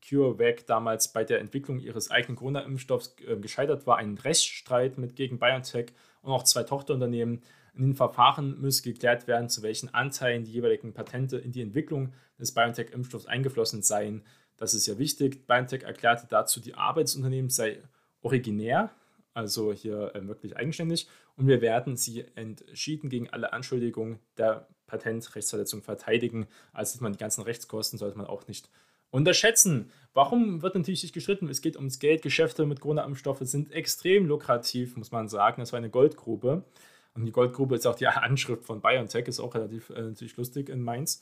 CureVac 0.08 0.68
damals 0.68 1.12
bei 1.12 1.24
der 1.24 1.40
Entwicklung 1.40 1.80
ihres 1.80 2.12
eigenen 2.12 2.36
Corona-Impfstoffs 2.36 3.16
äh, 3.26 3.38
gescheitert 3.38 3.88
war, 3.88 3.98
ein 3.98 4.20
Rechtsstreit 4.20 5.00
mit 5.00 5.16
gegen 5.16 5.40
BioNTech 5.40 5.88
und 6.22 6.32
auch 6.32 6.44
zwei 6.44 6.62
Tochterunternehmen. 6.62 7.42
In 7.74 7.82
den 7.82 7.96
Verfahren 7.96 8.62
müsse 8.62 8.84
geklärt 8.84 9.26
werden, 9.26 9.50
zu 9.50 9.64
welchen 9.64 9.92
Anteilen 9.96 10.44
die 10.44 10.52
jeweiligen 10.52 10.94
Patente 10.94 11.38
in 11.38 11.52
die 11.52 11.64
Entwicklung 11.64 12.14
des 12.38 12.54
BioNTech-Impfstoffs 12.54 13.26
eingeflossen 13.26 13.82
seien. 13.82 14.22
Das 14.60 14.74
ist 14.74 14.86
ja 14.86 14.98
wichtig. 14.98 15.48
BioNTech 15.48 15.84
erklärte 15.84 16.28
dazu, 16.30 16.60
die 16.60 16.76
Arbeit 16.76 17.08
des 17.08 17.56
sei 17.56 17.80
originär, 18.22 18.92
also 19.34 19.72
hier 19.72 20.14
äh, 20.14 20.28
wirklich 20.28 20.58
eigenständig, 20.58 21.08
und 21.38 21.48
wir 21.48 21.62
werden 21.62 21.96
sie 21.96 22.26
entschieden 22.36 23.10
gegen 23.10 23.30
alle 23.30 23.54
Anschuldigungen 23.54 24.20
der 24.38 24.68
Patentrechtsverletzung 24.88 25.82
verteidigen. 25.82 26.48
Also 26.74 26.94
sieht 26.94 27.02
man, 27.02 27.14
die 27.14 27.18
ganzen 27.18 27.44
Rechtskosten 27.44 27.98
sollte 27.98 28.18
man 28.18 28.28
auch 28.28 28.48
nicht 28.48 28.70
unterschätzen. 29.10 29.90
Warum 30.14 30.62
wird 30.62 30.76
natürlich 30.76 31.04
nicht 31.04 31.14
gestritten? 31.14 31.48
Es 31.48 31.62
geht 31.62 31.78
ums 31.78 32.00
Geld. 32.00 32.24
Geschäfte 32.24 32.66
mit 32.66 32.82
Corona-Impfstoffe 32.82 33.40
sind 33.44 33.72
extrem 33.72 34.26
lukrativ, 34.26 34.98
muss 34.98 35.12
man 35.12 35.30
sagen. 35.30 35.62
Das 35.62 35.72
war 35.72 35.78
eine 35.78 35.90
Goldgrube. 35.90 36.66
Und 37.14 37.26
die 37.26 37.32
Goldgrube 37.32 37.76
ist 37.76 37.88
auch 37.88 37.96
die 37.96 38.08
Anschrift 38.08 38.66
von 38.66 38.82
BioNTech, 38.82 39.28
ist 39.28 39.40
auch 39.40 39.56
relativ 39.56 39.92
äh, 39.92 40.02
natürlich 40.02 40.36
lustig 40.36 40.68
in 40.68 40.82
Mainz. 40.82 41.22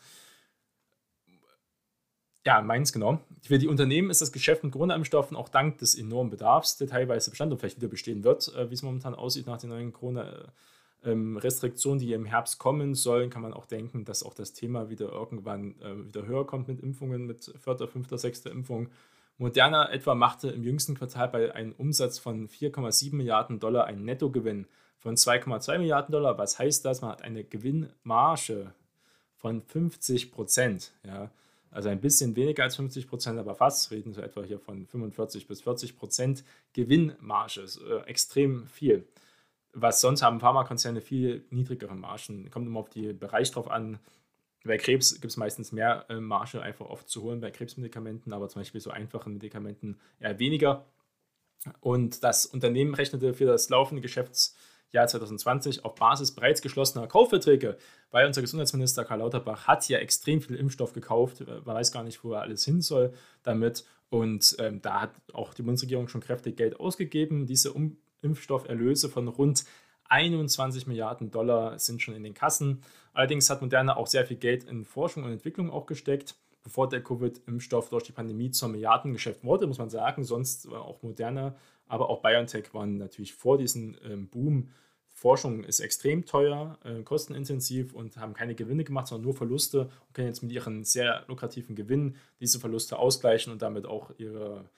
Ja, 2.47 2.62
Mainz, 2.62 2.93
genau. 2.93 3.19
Für 3.41 3.60
die 3.60 3.67
Unternehmen 3.67 4.10
ist 4.10 4.21
das 4.21 4.31
Geschäft 4.31 4.63
mit 4.63 4.71
Corona-Impfstoffen 4.71 5.36
auch 5.36 5.49
dank 5.49 5.79
des 5.79 5.95
enormen 5.95 6.29
Bedarfs, 6.29 6.77
der 6.77 6.88
teilweise 6.88 7.29
bestand 7.29 7.51
und 7.51 7.57
vielleicht 7.57 7.75
wieder 7.75 7.89
bestehen 7.89 8.23
wird, 8.23 8.55
äh, 8.55 8.69
wie 8.69 8.73
es 8.73 8.83
momentan 8.83 9.15
aussieht 9.15 9.47
nach 9.47 9.57
den 9.57 9.71
neuen 9.71 9.91
Corona-Restriktionen, 9.91 11.99
die 11.99 12.13
im 12.13 12.23
Herbst 12.23 12.57
kommen 12.57 12.95
sollen, 12.95 13.29
kann 13.29 13.41
man 13.41 13.53
auch 13.53 13.65
denken, 13.65 14.05
dass 14.05 14.23
auch 14.23 14.33
das 14.33 14.53
Thema 14.53 14.89
wieder 14.89 15.12
irgendwann 15.12 15.75
äh, 15.81 16.07
wieder 16.07 16.25
höher 16.25 16.47
kommt 16.47 16.69
mit 16.69 16.79
Impfungen, 16.79 17.25
mit 17.25 17.53
vierter, 17.60 17.89
fünfter, 17.89 18.17
sechster 18.17 18.49
Impfung. 18.49 18.91
Moderna 19.38 19.91
etwa 19.91 20.15
machte 20.15 20.47
im 20.47 20.63
jüngsten 20.63 20.95
Quartal 20.95 21.27
bei 21.27 21.53
einem 21.53 21.73
Umsatz 21.73 22.17
von 22.17 22.47
4,7 22.47 23.13
Milliarden 23.13 23.60
Dollar 23.60 23.88
einen 23.88 24.05
Nettogewinn 24.05 24.67
von 24.99 25.15
2,2 25.15 25.79
Milliarden 25.79 26.13
Dollar. 26.13 26.38
Was 26.38 26.60
heißt 26.60 26.86
das? 26.86 27.01
Man 27.01 27.12
hat 27.12 27.23
eine 27.23 27.43
Gewinnmarge 27.43 28.73
von 29.36 29.63
50 29.63 30.31
Prozent. 30.31 30.93
Ja. 31.05 31.29
Also 31.78 31.90
ein 31.90 32.02
bisschen 32.02 32.36
weniger 32.36 32.63
als 32.63 32.76
50 32.76 33.08
Prozent, 33.08 33.38
aber 33.38 33.54
fast. 33.54 33.92
Reden 33.92 34.12
so 34.12 34.20
etwa 34.20 34.42
hier 34.42 34.58
von 34.58 34.88
45 34.88 35.46
bis 35.46 35.62
40 35.62 35.96
Prozent 35.96 36.44
Gewinnmarge. 36.74 37.62
Ist, 37.62 37.80
äh, 37.88 38.00
extrem 38.08 38.66
viel. 38.66 39.08
Was 39.74 40.02
sonst 40.02 40.24
haben 40.24 40.40
Pharmakonzerne 40.40 41.02
viel 41.02 41.46
niedrigere 41.52 41.94
Margen. 41.94 42.50
Kommt 42.50 42.66
immer 42.66 42.80
auf 42.80 42.90
den 42.90 43.20
Bereich 43.20 43.52
drauf 43.52 43.70
an. 43.70 44.00
Bei 44.63 44.78
Krebs 44.78 45.22
gibt 45.22 45.26
es 45.26 45.38
meistens 45.38 45.72
mehr 45.72 46.08
äh, 46.10 46.16
Marge 46.16 46.63
einfach 46.63 46.88
oft 46.88 47.08
zu 47.08 47.22
holen 47.22 47.42
bei 47.42 47.52
Krebsmedikamenten, 47.52 48.34
aber 48.34 48.50
zum 48.50 48.62
Beispiel 48.62 48.82
so 48.82 48.90
einfachen 48.90 49.34
Medikamenten 49.34 50.00
eher 50.20 50.40
weniger. 50.40 50.84
Und 51.80 52.24
das 52.24 52.48
Unternehmen 52.48 52.96
rechnete 52.96 53.36
für 53.36 53.46
das 53.46 53.70
laufende 53.70 54.02
Geschäfts 54.02 54.56
Jahr 54.91 55.08
2020 55.08 55.84
auf 55.86 55.95
Basis 55.95 56.32
bereits 56.32 56.62
geschlossener 56.62 57.08
Kaufverträge, 57.08 57.78
weil 58.12 58.26
unser 58.26 58.41
Gesundheitsminister 58.41 59.04
Karl 59.06 59.19
Lauterbach 59.19 59.67
hat 59.67 59.88
ja 59.89 60.00
extrem 60.00 60.41
viel 60.41 60.56
Impfstoff 60.56 60.93
gekauft. 60.93 61.43
Man 61.47 61.76
weiß 61.76 61.91
gar 61.91 62.04
nicht, 62.04 62.23
wo 62.23 62.34
er 62.34 62.41
alles 62.41 62.63
hin 62.63 62.82
soll 62.82 63.13
damit. 63.43 63.86
Und 64.10 64.56
ähm, 64.60 64.82
da 64.82 65.02
hat 65.02 65.12
auch 65.34 65.54
die 65.54 65.63
Bundesregierung 65.63 66.08
schon 66.08 66.21
kräftig 66.21 66.56
Geld 66.56 66.80
ausgegeben. 66.80 67.45
Diese 67.45 67.73
um 67.73 67.97
Impfstofferlöse 68.21 69.10
von 69.10 69.28
rund 69.28 69.65
21 70.10 70.88
Milliarden 70.88 71.32
Dollar 71.32 71.78
sind 71.80 72.02
schon 72.02 72.15
in 72.15 72.23
den 72.23 72.34
Kassen. 72.34 72.82
Allerdings 73.13 73.50
hat 73.50 73.62
Moderna 73.62 73.97
auch 73.97 74.08
sehr 74.08 74.26
viel 74.26 74.38
Geld 74.38 74.63
in 74.63 74.86
Forschung 74.86 75.23
und 75.23 75.32
Entwicklung 75.32 75.69
auch 75.69 75.86
gesteckt, 75.86 76.36
bevor 76.63 76.88
der 76.88 77.04
Covid-Impfstoff 77.04 77.89
durch 77.89 78.04
die 78.04 78.12
Pandemie 78.13 78.52
zum 78.52 78.71
Milliardengeschäft 78.71 79.43
wurde, 79.43 79.67
muss 79.67 79.78
man 79.78 79.89
sagen. 79.89 80.23
Sonst 80.23 80.69
war 80.71 80.84
auch 80.84 81.04
Moderna 81.04 81.56
aber 81.88 82.10
auch 82.10 82.21
BioNTech 82.21 82.73
waren 82.73 82.97
natürlich 82.97 83.34
vor 83.34 83.58
diesem 83.58 83.95
ähm, 84.04 84.28
Boom. 84.28 84.69
Forschung 85.13 85.63
ist 85.63 85.80
extrem 85.80 86.26
teuer, 86.26 86.78
äh, 86.84 87.02
kostenintensiv 87.02 87.93
und 87.93 88.17
haben 88.17 88.34
keine 88.34 88.54
Gewinne 88.54 88.84
gemacht, 88.84 89.08
sondern 89.08 89.26
nur 89.26 89.34
Verluste 89.34 89.82
und 89.82 90.13
können 90.13 90.28
jetzt 90.28 90.43
mit 90.43 90.52
ihren 90.52 90.84
sehr 90.84 91.26
lukrativen 91.28 91.76
Gewinnen 91.76 92.17
diese 92.39 92.60
Verluste 92.60 93.00
ausgleichen 93.00 93.52
und 93.52 93.63
damit 93.63 93.88
auch 93.88 94.12
ihre, 94.19 94.69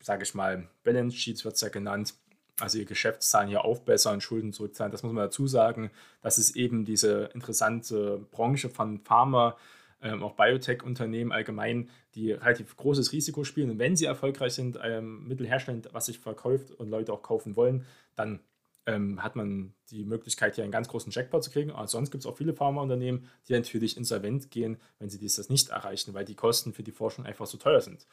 sage 0.00 0.24
ich 0.24 0.34
mal, 0.34 0.68
Balance 0.82 1.16
Sheets 1.16 1.44
wird 1.44 1.54
es 1.54 1.60
ja 1.60 1.68
genannt, 1.68 2.14
also 2.58 2.78
ihr 2.78 2.84
Geschäftszahlen 2.84 3.48
hier 3.48 3.64
aufbessern, 3.64 4.20
Schulden 4.20 4.52
zurückzahlen. 4.52 4.90
Das 4.90 5.04
muss 5.04 5.12
man 5.12 5.24
dazu 5.24 5.46
sagen. 5.46 5.90
Das 6.22 6.38
ist 6.38 6.56
eben 6.56 6.84
diese 6.84 7.30
interessante 7.34 8.26
Branche 8.30 8.68
von 8.68 9.00
Pharma, 9.00 9.56
ähm, 10.02 10.22
auch 10.22 10.34
Biotech-Unternehmen 10.34 11.32
allgemein, 11.32 11.88
die 12.14 12.32
relativ 12.32 12.76
großes 12.76 13.12
Risiko 13.12 13.44
spielen. 13.44 13.70
Und 13.70 13.78
wenn 13.78 13.96
sie 13.96 14.04
erfolgreich 14.04 14.54
sind, 14.54 14.78
ähm, 14.82 15.26
Mittel 15.26 15.46
herstellen, 15.46 15.82
was 15.92 16.06
sich 16.06 16.18
verkauft 16.18 16.70
und 16.72 16.88
Leute 16.88 17.12
auch 17.12 17.22
kaufen 17.22 17.56
wollen, 17.56 17.86
dann 18.16 18.40
ähm, 18.86 19.22
hat 19.22 19.36
man 19.36 19.74
die 19.90 20.04
Möglichkeit, 20.04 20.56
hier 20.56 20.64
einen 20.64 20.72
ganz 20.72 20.88
großen 20.88 21.12
Jackpot 21.12 21.44
zu 21.44 21.50
kriegen. 21.50 21.70
Aber 21.70 21.86
sonst 21.86 22.10
gibt 22.10 22.24
es 22.24 22.30
auch 22.30 22.36
viele 22.36 22.52
Pharmaunternehmen, 22.52 23.28
die 23.48 23.52
natürlich 23.52 23.96
insolvent 23.96 24.50
gehen, 24.50 24.78
wenn 24.98 25.08
sie 25.08 25.18
dies 25.18 25.36
das 25.36 25.48
nicht 25.48 25.68
erreichen, 25.68 26.14
weil 26.14 26.24
die 26.24 26.34
Kosten 26.34 26.72
für 26.72 26.82
die 26.82 26.92
Forschung 26.92 27.24
einfach 27.24 27.46
so 27.46 27.58
teuer 27.58 27.80
sind. 27.80 28.06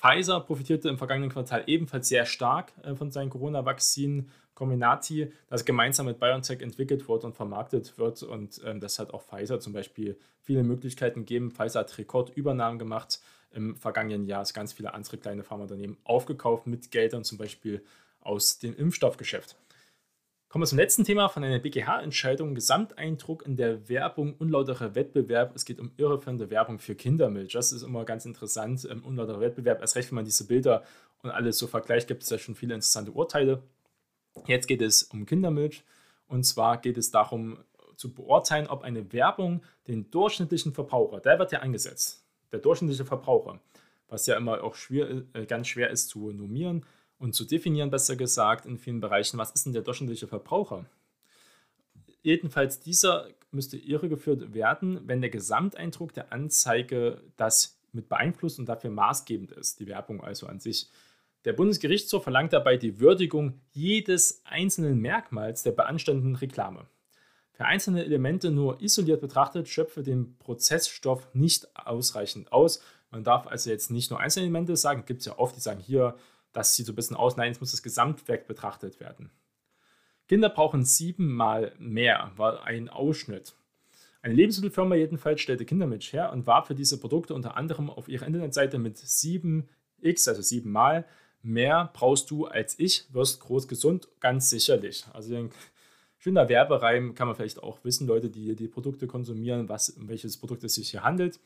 Pfizer 0.00 0.40
profitierte 0.40 0.88
im 0.88 0.96
vergangenen 0.96 1.30
Quartal 1.30 1.64
ebenfalls 1.66 2.08
sehr 2.08 2.24
stark 2.24 2.72
äh, 2.82 2.94
von 2.94 3.10
seinen 3.10 3.30
Corona-Vakzinen 3.30 4.30
Combinati, 4.54 5.32
das 5.48 5.64
gemeinsam 5.64 6.06
mit 6.06 6.20
BioNTech 6.20 6.60
entwickelt 6.60 7.08
wurde 7.08 7.26
und 7.26 7.34
vermarktet 7.34 7.96
wird. 7.98 8.22
Und 8.22 8.60
ähm, 8.64 8.80
das 8.80 8.98
hat 8.98 9.12
auch 9.12 9.22
Pfizer 9.22 9.60
zum 9.60 9.72
Beispiel 9.72 10.18
viele 10.42 10.62
Möglichkeiten 10.62 11.20
gegeben. 11.20 11.50
Pfizer 11.50 11.80
hat 11.80 11.96
Rekordübernahmen 11.96 12.78
gemacht 12.78 13.20
im 13.52 13.76
vergangenen 13.76 14.26
Jahr, 14.26 14.42
ist 14.42 14.54
ganz 14.54 14.72
viele 14.72 14.94
andere 14.94 15.18
kleine 15.18 15.42
Pharmaunternehmen 15.42 15.96
aufgekauft 16.04 16.66
mit 16.66 16.90
Geldern 16.90 17.24
zum 17.24 17.38
Beispiel 17.38 17.82
aus 18.20 18.58
dem 18.58 18.76
Impfstoffgeschäft. 18.76 19.56
Kommen 20.50 20.64
wir 20.64 20.66
zum 20.66 20.78
letzten 20.78 21.04
Thema 21.04 21.28
von 21.28 21.44
einer 21.44 21.60
BGH-Entscheidung. 21.60 22.56
Gesamteindruck 22.56 23.46
in 23.46 23.54
der 23.54 23.88
Werbung, 23.88 24.34
unlauterer 24.36 24.96
Wettbewerb. 24.96 25.54
Es 25.54 25.64
geht 25.64 25.78
um 25.78 25.92
irreführende 25.96 26.50
Werbung 26.50 26.80
für 26.80 26.96
Kindermilch. 26.96 27.52
Das 27.52 27.70
ist 27.70 27.84
immer 27.84 28.04
ganz 28.04 28.24
interessant. 28.24 28.84
Ähm, 28.90 29.04
unlauterer 29.04 29.38
Wettbewerb, 29.38 29.80
erst 29.80 29.94
recht, 29.94 30.10
wenn 30.10 30.16
man 30.16 30.24
diese 30.24 30.48
Bilder 30.48 30.82
und 31.22 31.30
alles 31.30 31.56
so 31.56 31.68
vergleicht, 31.68 32.08
gibt 32.08 32.24
es 32.24 32.30
ja 32.30 32.38
schon 32.38 32.56
viele 32.56 32.74
interessante 32.74 33.12
Urteile. 33.12 33.62
Jetzt 34.46 34.66
geht 34.66 34.82
es 34.82 35.04
um 35.04 35.24
Kindermilch. 35.24 35.84
Und 36.26 36.42
zwar 36.42 36.78
geht 36.78 36.98
es 36.98 37.12
darum 37.12 37.58
zu 37.94 38.12
beurteilen, 38.12 38.66
ob 38.66 38.82
eine 38.82 39.12
Werbung 39.12 39.62
den 39.86 40.10
durchschnittlichen 40.10 40.74
Verbraucher, 40.74 41.20
der 41.20 41.38
wird 41.38 41.52
ja 41.52 41.60
eingesetzt, 41.60 42.24
der 42.50 42.58
durchschnittliche 42.58 43.04
Verbraucher, 43.04 43.60
was 44.08 44.26
ja 44.26 44.36
immer 44.36 44.64
auch 44.64 44.74
schwer, 44.74 45.22
äh, 45.32 45.46
ganz 45.46 45.68
schwer 45.68 45.90
ist 45.90 46.08
zu 46.08 46.32
normieren, 46.32 46.84
und 47.20 47.34
zu 47.34 47.44
definieren, 47.44 47.90
besser 47.90 48.16
gesagt, 48.16 48.66
in 48.66 48.78
vielen 48.78 49.00
Bereichen, 49.00 49.38
was 49.38 49.52
ist 49.52 49.66
denn 49.66 49.72
der 49.72 49.82
durchschnittliche 49.82 50.26
Verbraucher? 50.26 50.86
Jedenfalls 52.22 52.80
dieser 52.80 53.28
müsste 53.52 53.76
irregeführt 53.76 54.54
werden, 54.54 55.00
wenn 55.06 55.20
der 55.20 55.30
Gesamteindruck 55.30 56.12
der 56.14 56.32
Anzeige 56.32 57.22
das 57.36 57.78
mit 57.92 58.08
beeinflusst 58.08 58.58
und 58.58 58.68
dafür 58.68 58.90
maßgebend 58.90 59.52
ist, 59.52 59.80
die 59.80 59.86
Werbung 59.86 60.22
also 60.22 60.46
an 60.46 60.60
sich. 60.60 60.88
Der 61.44 61.52
Bundesgerichtshof 61.52 62.22
verlangt 62.22 62.52
dabei 62.52 62.76
die 62.76 63.00
Würdigung 63.00 63.60
jedes 63.72 64.42
einzelnen 64.44 64.98
Merkmals 64.98 65.62
der 65.62 65.72
beanstandenden 65.72 66.36
Reklame. 66.36 66.86
Für 67.52 67.64
einzelne 67.66 68.04
Elemente 68.04 68.50
nur 68.50 68.80
isoliert 68.80 69.20
betrachtet 69.20 69.68
schöpfe 69.68 70.02
den 70.02 70.38
Prozessstoff 70.38 71.28
nicht 71.34 71.76
ausreichend 71.76 72.52
aus. 72.52 72.82
Man 73.10 73.24
darf 73.24 73.46
also 73.46 73.68
jetzt 73.68 73.90
nicht 73.90 74.10
nur 74.10 74.20
einzelne 74.20 74.44
Elemente 74.44 74.76
sagen, 74.76 75.04
gibt 75.04 75.20
es 75.20 75.26
ja 75.26 75.38
oft, 75.38 75.56
die 75.56 75.60
sagen 75.60 75.80
hier, 75.80 76.14
das 76.52 76.74
sieht 76.74 76.86
so 76.86 76.92
ein 76.92 76.96
bisschen 76.96 77.16
aus. 77.16 77.36
Nein, 77.36 77.52
es 77.52 77.60
muss 77.60 77.70
das 77.70 77.82
Gesamtwerk 77.82 78.46
betrachtet 78.46 79.00
werden. 79.00 79.30
Kinder 80.28 80.48
brauchen 80.48 80.84
siebenmal 80.84 81.72
mehr, 81.78 82.32
war 82.36 82.64
ein 82.64 82.88
Ausschnitt. 82.88 83.54
Eine 84.22 84.34
Lebensmittelfirma 84.34 84.94
jedenfalls 84.94 85.40
stellte 85.40 85.64
Kindermilch 85.64 86.12
her 86.12 86.32
und 86.32 86.46
warb 86.46 86.66
für 86.66 86.74
diese 86.74 87.00
Produkte 87.00 87.34
unter 87.34 87.56
anderem 87.56 87.88
auf 87.88 88.08
ihrer 88.08 88.26
Internetseite 88.26 88.78
mit 88.78 88.98
7x, 88.98 90.28
also 90.28 90.42
siebenmal 90.42 91.06
mehr 91.42 91.90
brauchst 91.94 92.30
du 92.30 92.46
als 92.46 92.78
ich, 92.78 93.06
wirst 93.12 93.40
groß 93.40 93.66
gesund, 93.66 94.08
ganz 94.20 94.50
sicherlich. 94.50 95.06
Also 95.12 95.34
ein 95.34 95.50
schöner 96.18 96.48
Werbereim 96.48 97.14
kann 97.14 97.28
man 97.28 97.36
vielleicht 97.36 97.62
auch 97.62 97.82
wissen, 97.82 98.06
Leute, 98.06 98.28
die 98.28 98.54
die 98.54 98.68
Produkte 98.68 99.06
konsumieren, 99.06 99.68
was, 99.68 99.90
um 99.90 100.08
welches 100.08 100.36
Produkt 100.36 100.64
es 100.64 100.74
sich 100.74 100.90
hier 100.90 101.02
handelt. 101.02 101.40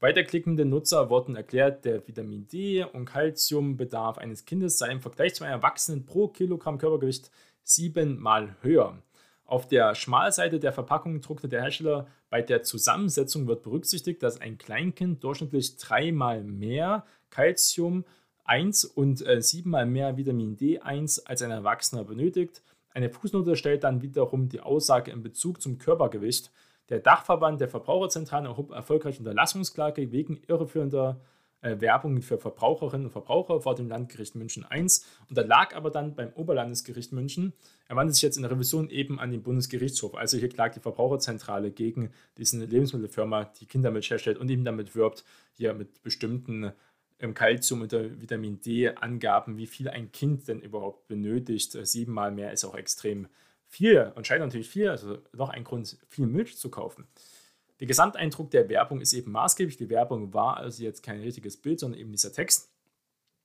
Weiterklickende 0.00 0.64
Nutzer 0.64 1.10
wurden 1.10 1.34
erklärt, 1.34 1.84
der 1.84 2.06
Vitamin 2.06 2.46
D- 2.46 2.84
und 2.84 3.06
Kalziumbedarf 3.06 4.18
eines 4.18 4.44
Kindes 4.44 4.78
sei 4.78 4.90
im 4.92 5.00
Vergleich 5.00 5.34
zu 5.34 5.42
einem 5.42 5.54
Erwachsenen 5.54 6.06
pro 6.06 6.28
Kilogramm 6.28 6.78
Körpergewicht 6.78 7.32
siebenmal 7.64 8.54
höher. 8.62 9.02
Auf 9.44 9.66
der 9.66 9.96
Schmalseite 9.96 10.60
der 10.60 10.72
Verpackung 10.72 11.20
druckte 11.20 11.48
der 11.48 11.62
Hersteller, 11.62 12.06
bei 12.30 12.42
der 12.42 12.62
Zusammensetzung 12.62 13.48
wird 13.48 13.64
berücksichtigt, 13.64 14.22
dass 14.22 14.40
ein 14.40 14.56
Kleinkind 14.56 15.24
durchschnittlich 15.24 15.78
dreimal 15.78 16.44
mehr 16.44 17.04
Kalzium 17.30 18.04
1 18.44 18.84
und 18.84 19.26
äh, 19.26 19.42
siebenmal 19.42 19.86
mehr 19.86 20.16
Vitamin 20.16 20.56
D1 20.56 21.24
als 21.24 21.42
ein 21.42 21.50
Erwachsener 21.50 22.04
benötigt. 22.04 22.62
Eine 22.90 23.10
Fußnote 23.10 23.56
stellt 23.56 23.84
dann 23.84 24.00
wiederum 24.00 24.48
die 24.48 24.60
Aussage 24.60 25.10
in 25.10 25.22
Bezug 25.22 25.60
zum 25.60 25.78
Körpergewicht 25.78 26.52
der 26.88 27.00
Dachverband 27.00 27.60
der 27.60 27.68
Verbraucherzentralen 27.68 28.46
erhob 28.46 28.70
erfolgreich 28.70 29.18
Unterlassungsklage 29.18 30.10
wegen 30.12 30.40
irreführender 30.46 31.20
äh, 31.60 31.80
Werbung 31.80 32.22
für 32.22 32.38
Verbraucherinnen 32.38 33.06
und 33.06 33.12
Verbraucher 33.12 33.60
vor 33.60 33.74
dem 33.74 33.88
Landgericht 33.88 34.36
München 34.36 34.64
I. 34.72 34.86
unterlag 35.28 35.74
aber 35.74 35.90
dann 35.90 36.14
beim 36.14 36.32
Oberlandesgericht 36.34 37.12
München. 37.12 37.52
Er 37.88 37.96
wandte 37.96 38.14
sich 38.14 38.22
jetzt 38.22 38.36
in 38.36 38.42
der 38.42 38.52
Revision 38.52 38.90
eben 38.90 39.18
an 39.18 39.32
den 39.32 39.42
Bundesgerichtshof. 39.42 40.14
Also 40.14 40.38
hier 40.38 40.48
klagt 40.48 40.76
die 40.76 40.80
Verbraucherzentrale 40.80 41.72
gegen 41.72 42.12
diese 42.36 42.64
Lebensmittelfirma, 42.64 43.50
die 43.60 43.66
Kindermilch 43.66 44.10
herstellt 44.10 44.38
und 44.38 44.48
eben 44.50 44.64
damit 44.64 44.94
wirbt, 44.94 45.24
hier 45.54 45.74
mit 45.74 46.02
bestimmten 46.02 46.72
ähm, 47.18 47.34
Kalzium 47.34 47.82
und 47.82 47.92
Vitamin 47.92 48.60
D 48.60 48.90
Angaben, 48.90 49.56
wie 49.56 49.66
viel 49.66 49.88
ein 49.88 50.12
Kind 50.12 50.46
denn 50.46 50.60
überhaupt 50.60 51.08
benötigt. 51.08 51.72
Siebenmal 51.86 52.30
mehr 52.30 52.52
ist 52.52 52.64
auch 52.64 52.76
extrem 52.76 53.26
viel 53.68 54.12
und 54.14 54.26
scheint 54.26 54.40
natürlich 54.40 54.68
viel, 54.68 54.88
also 54.88 55.18
noch 55.32 55.50
ein 55.50 55.64
Grund, 55.64 55.98
viel 56.08 56.26
Milch 56.26 56.56
zu 56.56 56.70
kaufen. 56.70 57.06
Der 57.80 57.86
Gesamteindruck 57.86 58.50
der 58.50 58.68
Werbung 58.68 59.00
ist 59.00 59.12
eben 59.12 59.30
maßgeblich. 59.30 59.76
Die 59.76 59.90
Werbung 59.90 60.34
war 60.34 60.56
also 60.56 60.82
jetzt 60.82 61.02
kein 61.02 61.20
richtiges 61.20 61.56
Bild, 61.56 61.78
sondern 61.78 62.00
eben 62.00 62.10
dieser 62.10 62.32
Text. 62.32 62.70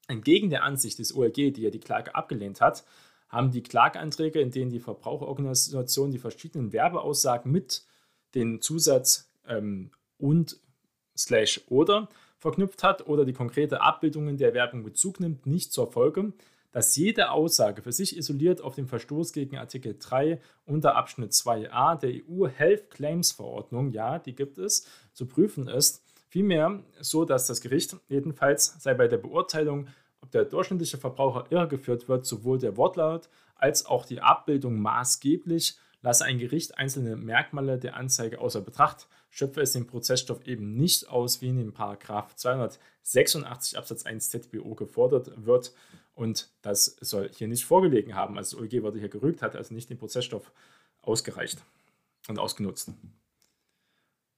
Entgegen 0.07 0.49
der 0.49 0.63
Ansicht 0.63 0.99
des 0.99 1.15
OLG, 1.15 1.53
die 1.53 1.61
ja 1.61 1.69
die 1.69 1.79
Klage 1.79 2.15
abgelehnt 2.15 2.59
hat, 2.61 2.83
haben 3.29 3.51
die 3.51 3.63
Klageanträge, 3.63 4.39
in 4.39 4.51
denen 4.51 4.71
die 4.71 4.79
Verbraucherorganisation 4.79 6.11
die 6.11 6.19
verschiedenen 6.19 6.73
Werbeaussagen 6.73 7.51
mit 7.51 7.85
den 8.35 8.61
Zusatz 8.61 9.31
ähm, 9.47 9.91
und 10.17 10.59
slash 11.15 11.61
oder 11.67 12.09
verknüpft 12.37 12.83
hat 12.83 13.07
oder 13.07 13.25
die 13.25 13.33
konkrete 13.33 13.81
Abbildungen 13.81 14.37
der 14.37 14.53
Werbung 14.53 14.83
Bezug 14.83 15.19
nimmt, 15.19 15.45
nicht 15.45 15.71
zur 15.71 15.91
Folge, 15.91 16.33
dass 16.73 16.95
jede 16.97 17.31
Aussage 17.31 17.81
für 17.81 17.93
sich 17.93 18.17
isoliert 18.17 18.61
auf 18.61 18.75
den 18.75 18.87
Verstoß 18.87 19.31
gegen 19.31 19.57
Artikel 19.57 19.95
3 19.97 20.41
unter 20.65 20.95
Abschnitt 20.95 21.31
2a 21.31 21.95
der 21.95 22.11
EU 22.27 22.47
Health 22.47 22.89
Claims 22.89 23.31
Verordnung, 23.31 23.91
ja, 23.91 24.19
die 24.19 24.35
gibt 24.35 24.57
es, 24.57 24.85
zu 25.13 25.27
prüfen 25.27 25.69
ist. 25.69 26.03
Vielmehr 26.27 26.83
so, 26.99 27.25
dass 27.25 27.45
das 27.45 27.61
Gericht 27.61 27.95
jedenfalls 28.09 28.75
sei 28.79 28.95
bei 28.95 29.07
der 29.07 29.19
Beurteilung, 29.19 29.87
ob 30.19 30.31
der 30.31 30.45
durchschnittliche 30.45 30.97
Verbraucher 30.97 31.45
irregeführt 31.51 32.09
wird, 32.09 32.25
sowohl 32.25 32.57
der 32.57 32.75
Wortlaut 32.75 33.29
als 33.55 33.85
auch 33.85 34.05
die 34.05 34.19
Abbildung 34.19 34.79
maßgeblich, 34.79 35.77
lasse 36.01 36.25
ein 36.25 36.39
Gericht 36.39 36.77
einzelne 36.77 37.15
Merkmale 37.15 37.77
der 37.77 37.95
Anzeige 37.95 38.41
außer 38.41 38.61
Betracht, 38.61 39.07
schöpfe 39.29 39.61
es 39.61 39.73
den 39.73 39.87
Prozessstoff 39.87 40.45
eben 40.45 40.75
nicht 40.75 41.09
aus, 41.09 41.41
wie 41.41 41.49
in 41.49 41.57
dem 41.57 41.73
Paragraph 41.73 42.35
286 42.35 43.77
Absatz 43.77 44.05
1 44.05 44.29
ZBO 44.29 44.75
gefordert 44.75 45.31
wird. 45.45 45.73
Und 46.15 46.49
das 46.61 46.97
soll 47.01 47.29
hier 47.33 47.47
nicht 47.47 47.65
vorgelegen 47.65 48.15
haben. 48.15 48.37
Also 48.37 48.57
das 48.57 48.63
OEG 48.63 48.83
wurde 48.83 48.99
hier 48.99 49.09
gerügt, 49.09 49.41
hat 49.41 49.55
also 49.55 49.73
nicht 49.73 49.89
den 49.89 49.97
Prozessstoff 49.97 50.51
ausgereicht 51.01 51.63
und 52.27 52.39
ausgenutzt. 52.39 52.91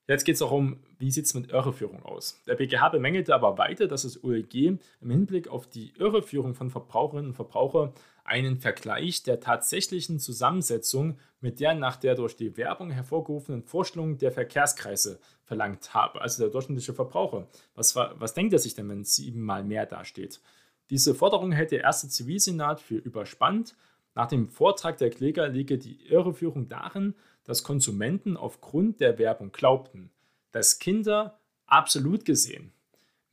Jetzt 0.08 0.24
geht 0.24 0.34
es 0.34 0.40
darum, 0.40 0.78
wie 1.00 1.10
sieht 1.10 1.26
es 1.26 1.34
mit 1.34 1.50
Irreführung 1.50 2.04
aus. 2.04 2.40
Der 2.46 2.54
BGH 2.54 2.90
bemängelte 2.90 3.34
aber 3.34 3.58
weiter, 3.58 3.88
dass 3.88 4.04
das 4.04 4.24
OEG 4.24 4.78
im 5.02 5.10
Hinblick 5.10 5.48
auf 5.48 5.68
die 5.68 5.94
Irreführung 5.98 6.54
von 6.54 6.70
Verbraucherinnen 6.70 7.32
und 7.32 7.34
Verbrauchern 7.34 7.92
einen 8.24 8.58
Vergleich 8.58 9.24
der 9.24 9.40
tatsächlichen 9.40 10.20
Zusammensetzung 10.20 11.18
mit 11.42 11.60
der 11.60 11.74
nach 11.74 11.96
der 11.96 12.14
durch 12.14 12.36
die 12.36 12.56
Werbung 12.56 12.92
hervorgerufenen 12.92 13.64
Vorstellung 13.64 14.18
der 14.20 14.32
Verkehrskreise 14.32 15.20
verlangt 15.44 15.96
habe. 15.96 16.22
Also 16.22 16.44
der 16.44 16.52
durchschnittliche 16.52 16.94
Verbraucher. 16.94 17.48
Was, 17.74 17.96
was 17.96 18.34
denkt 18.36 18.54
er 18.54 18.60
sich 18.60 18.76
denn, 18.76 18.90
wenn 18.90 19.04
siebenmal 19.04 19.64
mehr 19.64 19.88
dasteht? 19.88 20.40
Diese 20.90 21.16
Forderung 21.16 21.52
hält 21.52 21.72
der 21.72 21.82
erste 21.82 22.08
Zivilsenat 22.08 22.80
für 22.80 22.98
überspannt. 22.98 23.76
Nach 24.14 24.28
dem 24.28 24.48
Vortrag 24.48 24.98
der 24.98 25.10
Kläger 25.10 25.48
liege 25.48 25.78
die 25.78 26.06
Irreführung 26.08 26.68
darin, 26.68 27.16
dass 27.44 27.64
Konsumenten 27.64 28.38
aufgrund 28.38 29.00
der 29.00 29.18
Werbung 29.18 29.52
glaubten, 29.52 30.12
dass 30.52 30.80
Kinder 30.80 31.40
absolut 31.66 32.26
gesehen 32.26 32.72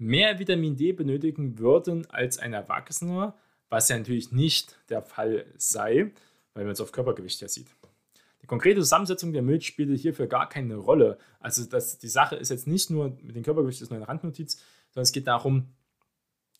mehr 0.02 0.38
Vitamin 0.38 0.76
D 0.76 0.92
benötigen 0.92 1.58
würden 1.58 2.10
als 2.10 2.38
ein 2.38 2.52
Erwachsener, 2.52 3.34
was 3.68 3.88
ja 3.88 3.96
natürlich 3.96 4.32
nicht 4.32 4.76
der 4.88 5.00
Fall 5.00 5.46
sei, 5.56 6.12
weil 6.54 6.64
man 6.64 6.72
es 6.72 6.80
auf 6.80 6.92
Körpergewicht 6.92 7.40
ja 7.40 7.48
sieht. 7.48 7.68
Die 8.42 8.46
konkrete 8.46 8.80
Zusammensetzung 8.80 9.32
der 9.32 9.42
Milch 9.42 9.64
spielte 9.66 9.94
hierfür 9.94 10.26
gar 10.26 10.48
keine 10.48 10.74
Rolle. 10.74 11.18
Also 11.38 11.64
das, 11.64 11.98
die 11.98 12.08
Sache 12.08 12.34
ist 12.34 12.50
jetzt 12.50 12.66
nicht 12.66 12.90
nur 12.90 13.16
mit 13.22 13.36
dem 13.36 13.44
Körpergewicht, 13.44 13.80
das 13.80 13.84
ist 13.84 13.90
nur 13.90 13.98
eine 13.98 14.08
Randnotiz, 14.08 14.60
sondern 14.90 15.04
es 15.04 15.12
geht 15.12 15.28
darum, 15.28 15.68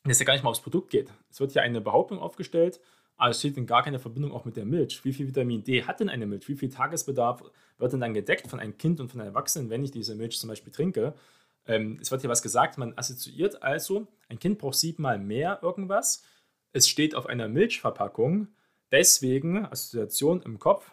dass 0.04 0.18
ja 0.18 0.24
gar 0.24 0.34
nicht 0.34 0.42
mal 0.42 0.50
aufs 0.50 0.60
Produkt 0.60 0.90
geht. 0.90 1.12
Es 1.30 1.40
wird 1.40 1.52
hier 1.52 1.62
eine 1.62 1.80
Behauptung 1.80 2.18
aufgestellt, 2.18 2.80
aber 3.16 3.30
es 3.30 3.38
steht 3.38 3.56
in 3.56 3.66
gar 3.66 3.82
keine 3.82 3.98
Verbindung 3.98 4.32
auch 4.32 4.44
mit 4.44 4.56
der 4.56 4.64
Milch. 4.64 5.04
Wie 5.04 5.12
viel 5.12 5.28
Vitamin 5.28 5.62
D 5.62 5.84
hat 5.84 6.00
denn 6.00 6.08
eine 6.08 6.26
Milch? 6.26 6.48
Wie 6.48 6.56
viel 6.56 6.70
Tagesbedarf 6.70 7.42
wird 7.78 7.92
denn 7.92 8.00
dann 8.00 8.14
gedeckt 8.14 8.48
von 8.48 8.58
einem 8.58 8.76
Kind 8.78 9.00
und 9.00 9.10
von 9.10 9.20
einem 9.20 9.30
Erwachsenen, 9.30 9.70
wenn 9.70 9.84
ich 9.84 9.90
diese 9.90 10.14
Milch 10.14 10.38
zum 10.38 10.48
Beispiel 10.48 10.72
trinke? 10.72 11.14
Ähm, 11.66 11.98
es 12.00 12.10
wird 12.10 12.22
hier 12.22 12.30
was 12.30 12.42
gesagt, 12.42 12.78
man 12.78 12.98
assoziiert 12.98 13.62
also, 13.62 14.08
ein 14.28 14.38
Kind 14.38 14.58
braucht 14.58 14.74
siebenmal 14.74 15.18
mehr 15.18 15.60
irgendwas. 15.62 16.24
Es 16.72 16.88
steht 16.88 17.14
auf 17.14 17.26
einer 17.26 17.48
Milchverpackung. 17.48 18.48
Deswegen, 18.90 19.64
Assoziation 19.66 20.42
im 20.42 20.58
Kopf, 20.58 20.90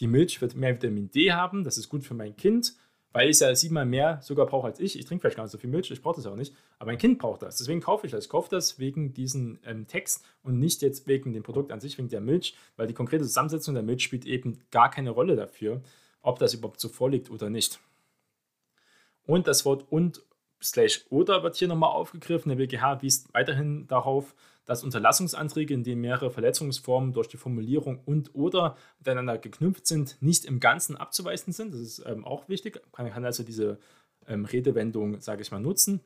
die 0.00 0.06
Milch 0.06 0.40
wird 0.40 0.54
mehr 0.54 0.74
Vitamin 0.74 1.10
D 1.10 1.32
haben, 1.32 1.64
das 1.64 1.78
ist 1.78 1.88
gut 1.88 2.04
für 2.04 2.14
mein 2.14 2.36
Kind 2.36 2.74
weil 3.16 3.30
ich 3.30 3.40
ja 3.40 3.54
siebenmal 3.54 3.86
mehr 3.86 4.20
sogar 4.20 4.44
brauche 4.44 4.66
als 4.66 4.78
ich. 4.78 4.98
Ich 4.98 5.06
trinke 5.06 5.22
vielleicht 5.22 5.38
gar 5.38 5.44
nicht 5.44 5.52
so 5.52 5.56
viel 5.56 5.70
Milch, 5.70 5.90
ich 5.90 6.02
brauche 6.02 6.16
das 6.16 6.26
auch 6.26 6.36
nicht. 6.36 6.54
Aber 6.78 6.90
ein 6.90 6.98
Kind 6.98 7.18
braucht 7.18 7.40
das. 7.40 7.56
Deswegen 7.56 7.80
kaufe 7.80 8.04
ich 8.04 8.12
das. 8.12 8.24
Ich 8.24 8.30
kaufe 8.30 8.50
das 8.50 8.78
wegen 8.78 9.14
diesem 9.14 9.58
ähm, 9.64 9.86
Text 9.86 10.22
und 10.42 10.58
nicht 10.58 10.82
jetzt 10.82 11.06
wegen 11.06 11.32
dem 11.32 11.42
Produkt 11.42 11.72
an 11.72 11.80
sich, 11.80 11.96
wegen 11.96 12.10
der 12.10 12.20
Milch, 12.20 12.54
weil 12.76 12.86
die 12.86 12.92
konkrete 12.92 13.24
Zusammensetzung 13.24 13.72
der 13.72 13.82
Milch 13.82 14.02
spielt 14.02 14.26
eben 14.26 14.58
gar 14.70 14.90
keine 14.90 15.08
Rolle 15.12 15.34
dafür, 15.34 15.80
ob 16.20 16.38
das 16.40 16.52
überhaupt 16.52 16.78
so 16.78 16.90
vorliegt 16.90 17.30
oder 17.30 17.48
nicht. 17.48 17.80
Und 19.24 19.46
das 19.46 19.64
Wort 19.64 19.86
und 19.88 20.20
slash 20.62 21.06
oder 21.08 21.42
wird 21.42 21.56
hier 21.56 21.68
nochmal 21.68 21.92
aufgegriffen. 21.92 22.50
Der 22.50 22.56
BGH 22.56 23.00
wies 23.00 23.28
weiterhin 23.32 23.86
darauf, 23.86 24.34
dass 24.66 24.84
Unterlassungsanträge, 24.84 25.72
in 25.72 25.84
denen 25.84 26.00
mehrere 26.00 26.30
Verletzungsformen 26.30 27.12
durch 27.12 27.28
die 27.28 27.36
Formulierung 27.36 28.00
und 28.04 28.34
oder 28.34 28.76
miteinander 28.98 29.38
geknüpft 29.38 29.86
sind, 29.86 30.20
nicht 30.20 30.44
im 30.44 30.60
Ganzen 30.60 30.96
abzuweisen 30.96 31.52
sind. 31.52 31.72
Das 31.72 31.80
ist 31.80 32.04
ähm, 32.04 32.24
auch 32.24 32.48
wichtig. 32.48 32.80
Man 32.96 33.10
kann 33.10 33.24
also 33.24 33.44
diese 33.44 33.78
ähm, 34.26 34.44
Redewendung, 34.44 35.20
sage 35.20 35.42
ich 35.42 35.50
mal, 35.50 35.60
nutzen. 35.60 36.00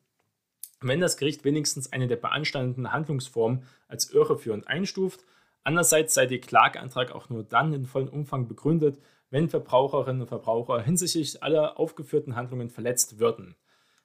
Wenn 0.83 1.01
das 1.01 1.16
Gericht 1.16 1.44
wenigstens 1.44 1.92
eine 1.92 2.07
der 2.07 2.16
beanstandeten 2.16 2.92
Handlungsformen 2.92 3.64
als 3.88 4.11
irreführend 4.11 4.68
einstuft, 4.68 5.25
andererseits 5.64 6.14
sei 6.14 6.27
der 6.27 6.40
Klageantrag 6.40 7.12
auch 7.12 7.29
nur 7.29 7.42
dann 7.42 7.73
in 7.73 7.87
vollem 7.87 8.09
Umfang 8.09 8.46
begründet, 8.46 8.99
wenn 9.31 9.49
Verbraucherinnen 9.49 10.23
und 10.23 10.29
Verbraucher 10.29 10.81
hinsichtlich 10.83 11.42
aller 11.42 11.79
aufgeführten 11.79 12.37
Handlungen 12.37 12.68
verletzt 12.68 13.18
würden. 13.18 13.57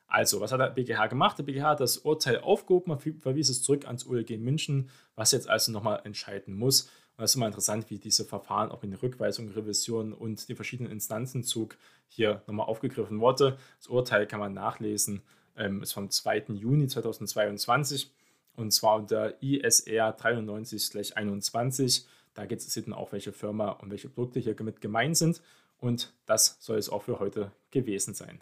Also, 0.08 0.40
was 0.40 0.52
hat 0.52 0.60
der 0.60 0.70
BGH 0.70 1.08
gemacht? 1.08 1.38
Der 1.38 1.44
BGH 1.44 1.70
hat 1.70 1.80
das 1.80 1.98
Urteil 1.98 2.40
aufgehoben, 2.40 2.98
verwies 3.20 3.50
es 3.50 3.64
zurück 3.64 3.86
ans 3.86 4.06
OLG 4.06 4.38
München, 4.38 4.90
was 5.16 5.32
jetzt 5.32 5.50
also 5.50 5.72
nochmal 5.72 6.02
entscheiden 6.04 6.56
muss. 6.56 6.84
Und 7.18 7.22
das 7.22 7.32
ist 7.32 7.36
immer 7.36 7.48
interessant, 7.48 7.90
wie 7.90 7.98
diese 7.98 8.26
Verfahren 8.26 8.72
auch 8.72 8.84
in 8.84 8.94
Rückweisung, 8.94 9.50
Revision 9.50 10.14
und 10.14 10.48
den 10.50 10.56
verschiedenen 10.56 10.92
Instanzenzug 10.92 11.78
hier 12.08 12.44
nochmal 12.46 12.68
aufgegriffen 12.68 13.20
wurde. 13.20 13.58
Das 13.78 13.88
Urteil 13.88 14.28
kann 14.28 14.40
man 14.40 14.54
nachlesen, 14.54 15.22
ähm, 15.56 15.82
ist 15.82 15.94
vom 15.94 16.10
2. 16.10 16.46
Juni 16.50 16.88
2022 16.88 18.12
und 18.56 18.72
zwar 18.72 18.98
unter 18.98 19.42
ISR 19.42 20.16
93-21. 20.18 22.06
Da 22.34 22.46
geht 22.46 22.60
es 22.60 22.74
dann 22.74 22.94
auch, 22.94 23.12
welche 23.12 23.32
Firma 23.32 23.72
und 23.72 23.92
welche 23.92 24.10
Produkte 24.10 24.40
hier 24.40 24.56
mit 24.62 24.82
gemeint 24.82 25.18
sind. 25.18 25.42
Und 25.80 26.14
das 26.26 26.58
soll 26.60 26.78
es 26.78 26.90
auch 26.90 27.04
für 27.04 27.20
heute 27.20 27.52
gewesen 27.72 28.14
sein. 28.14 28.42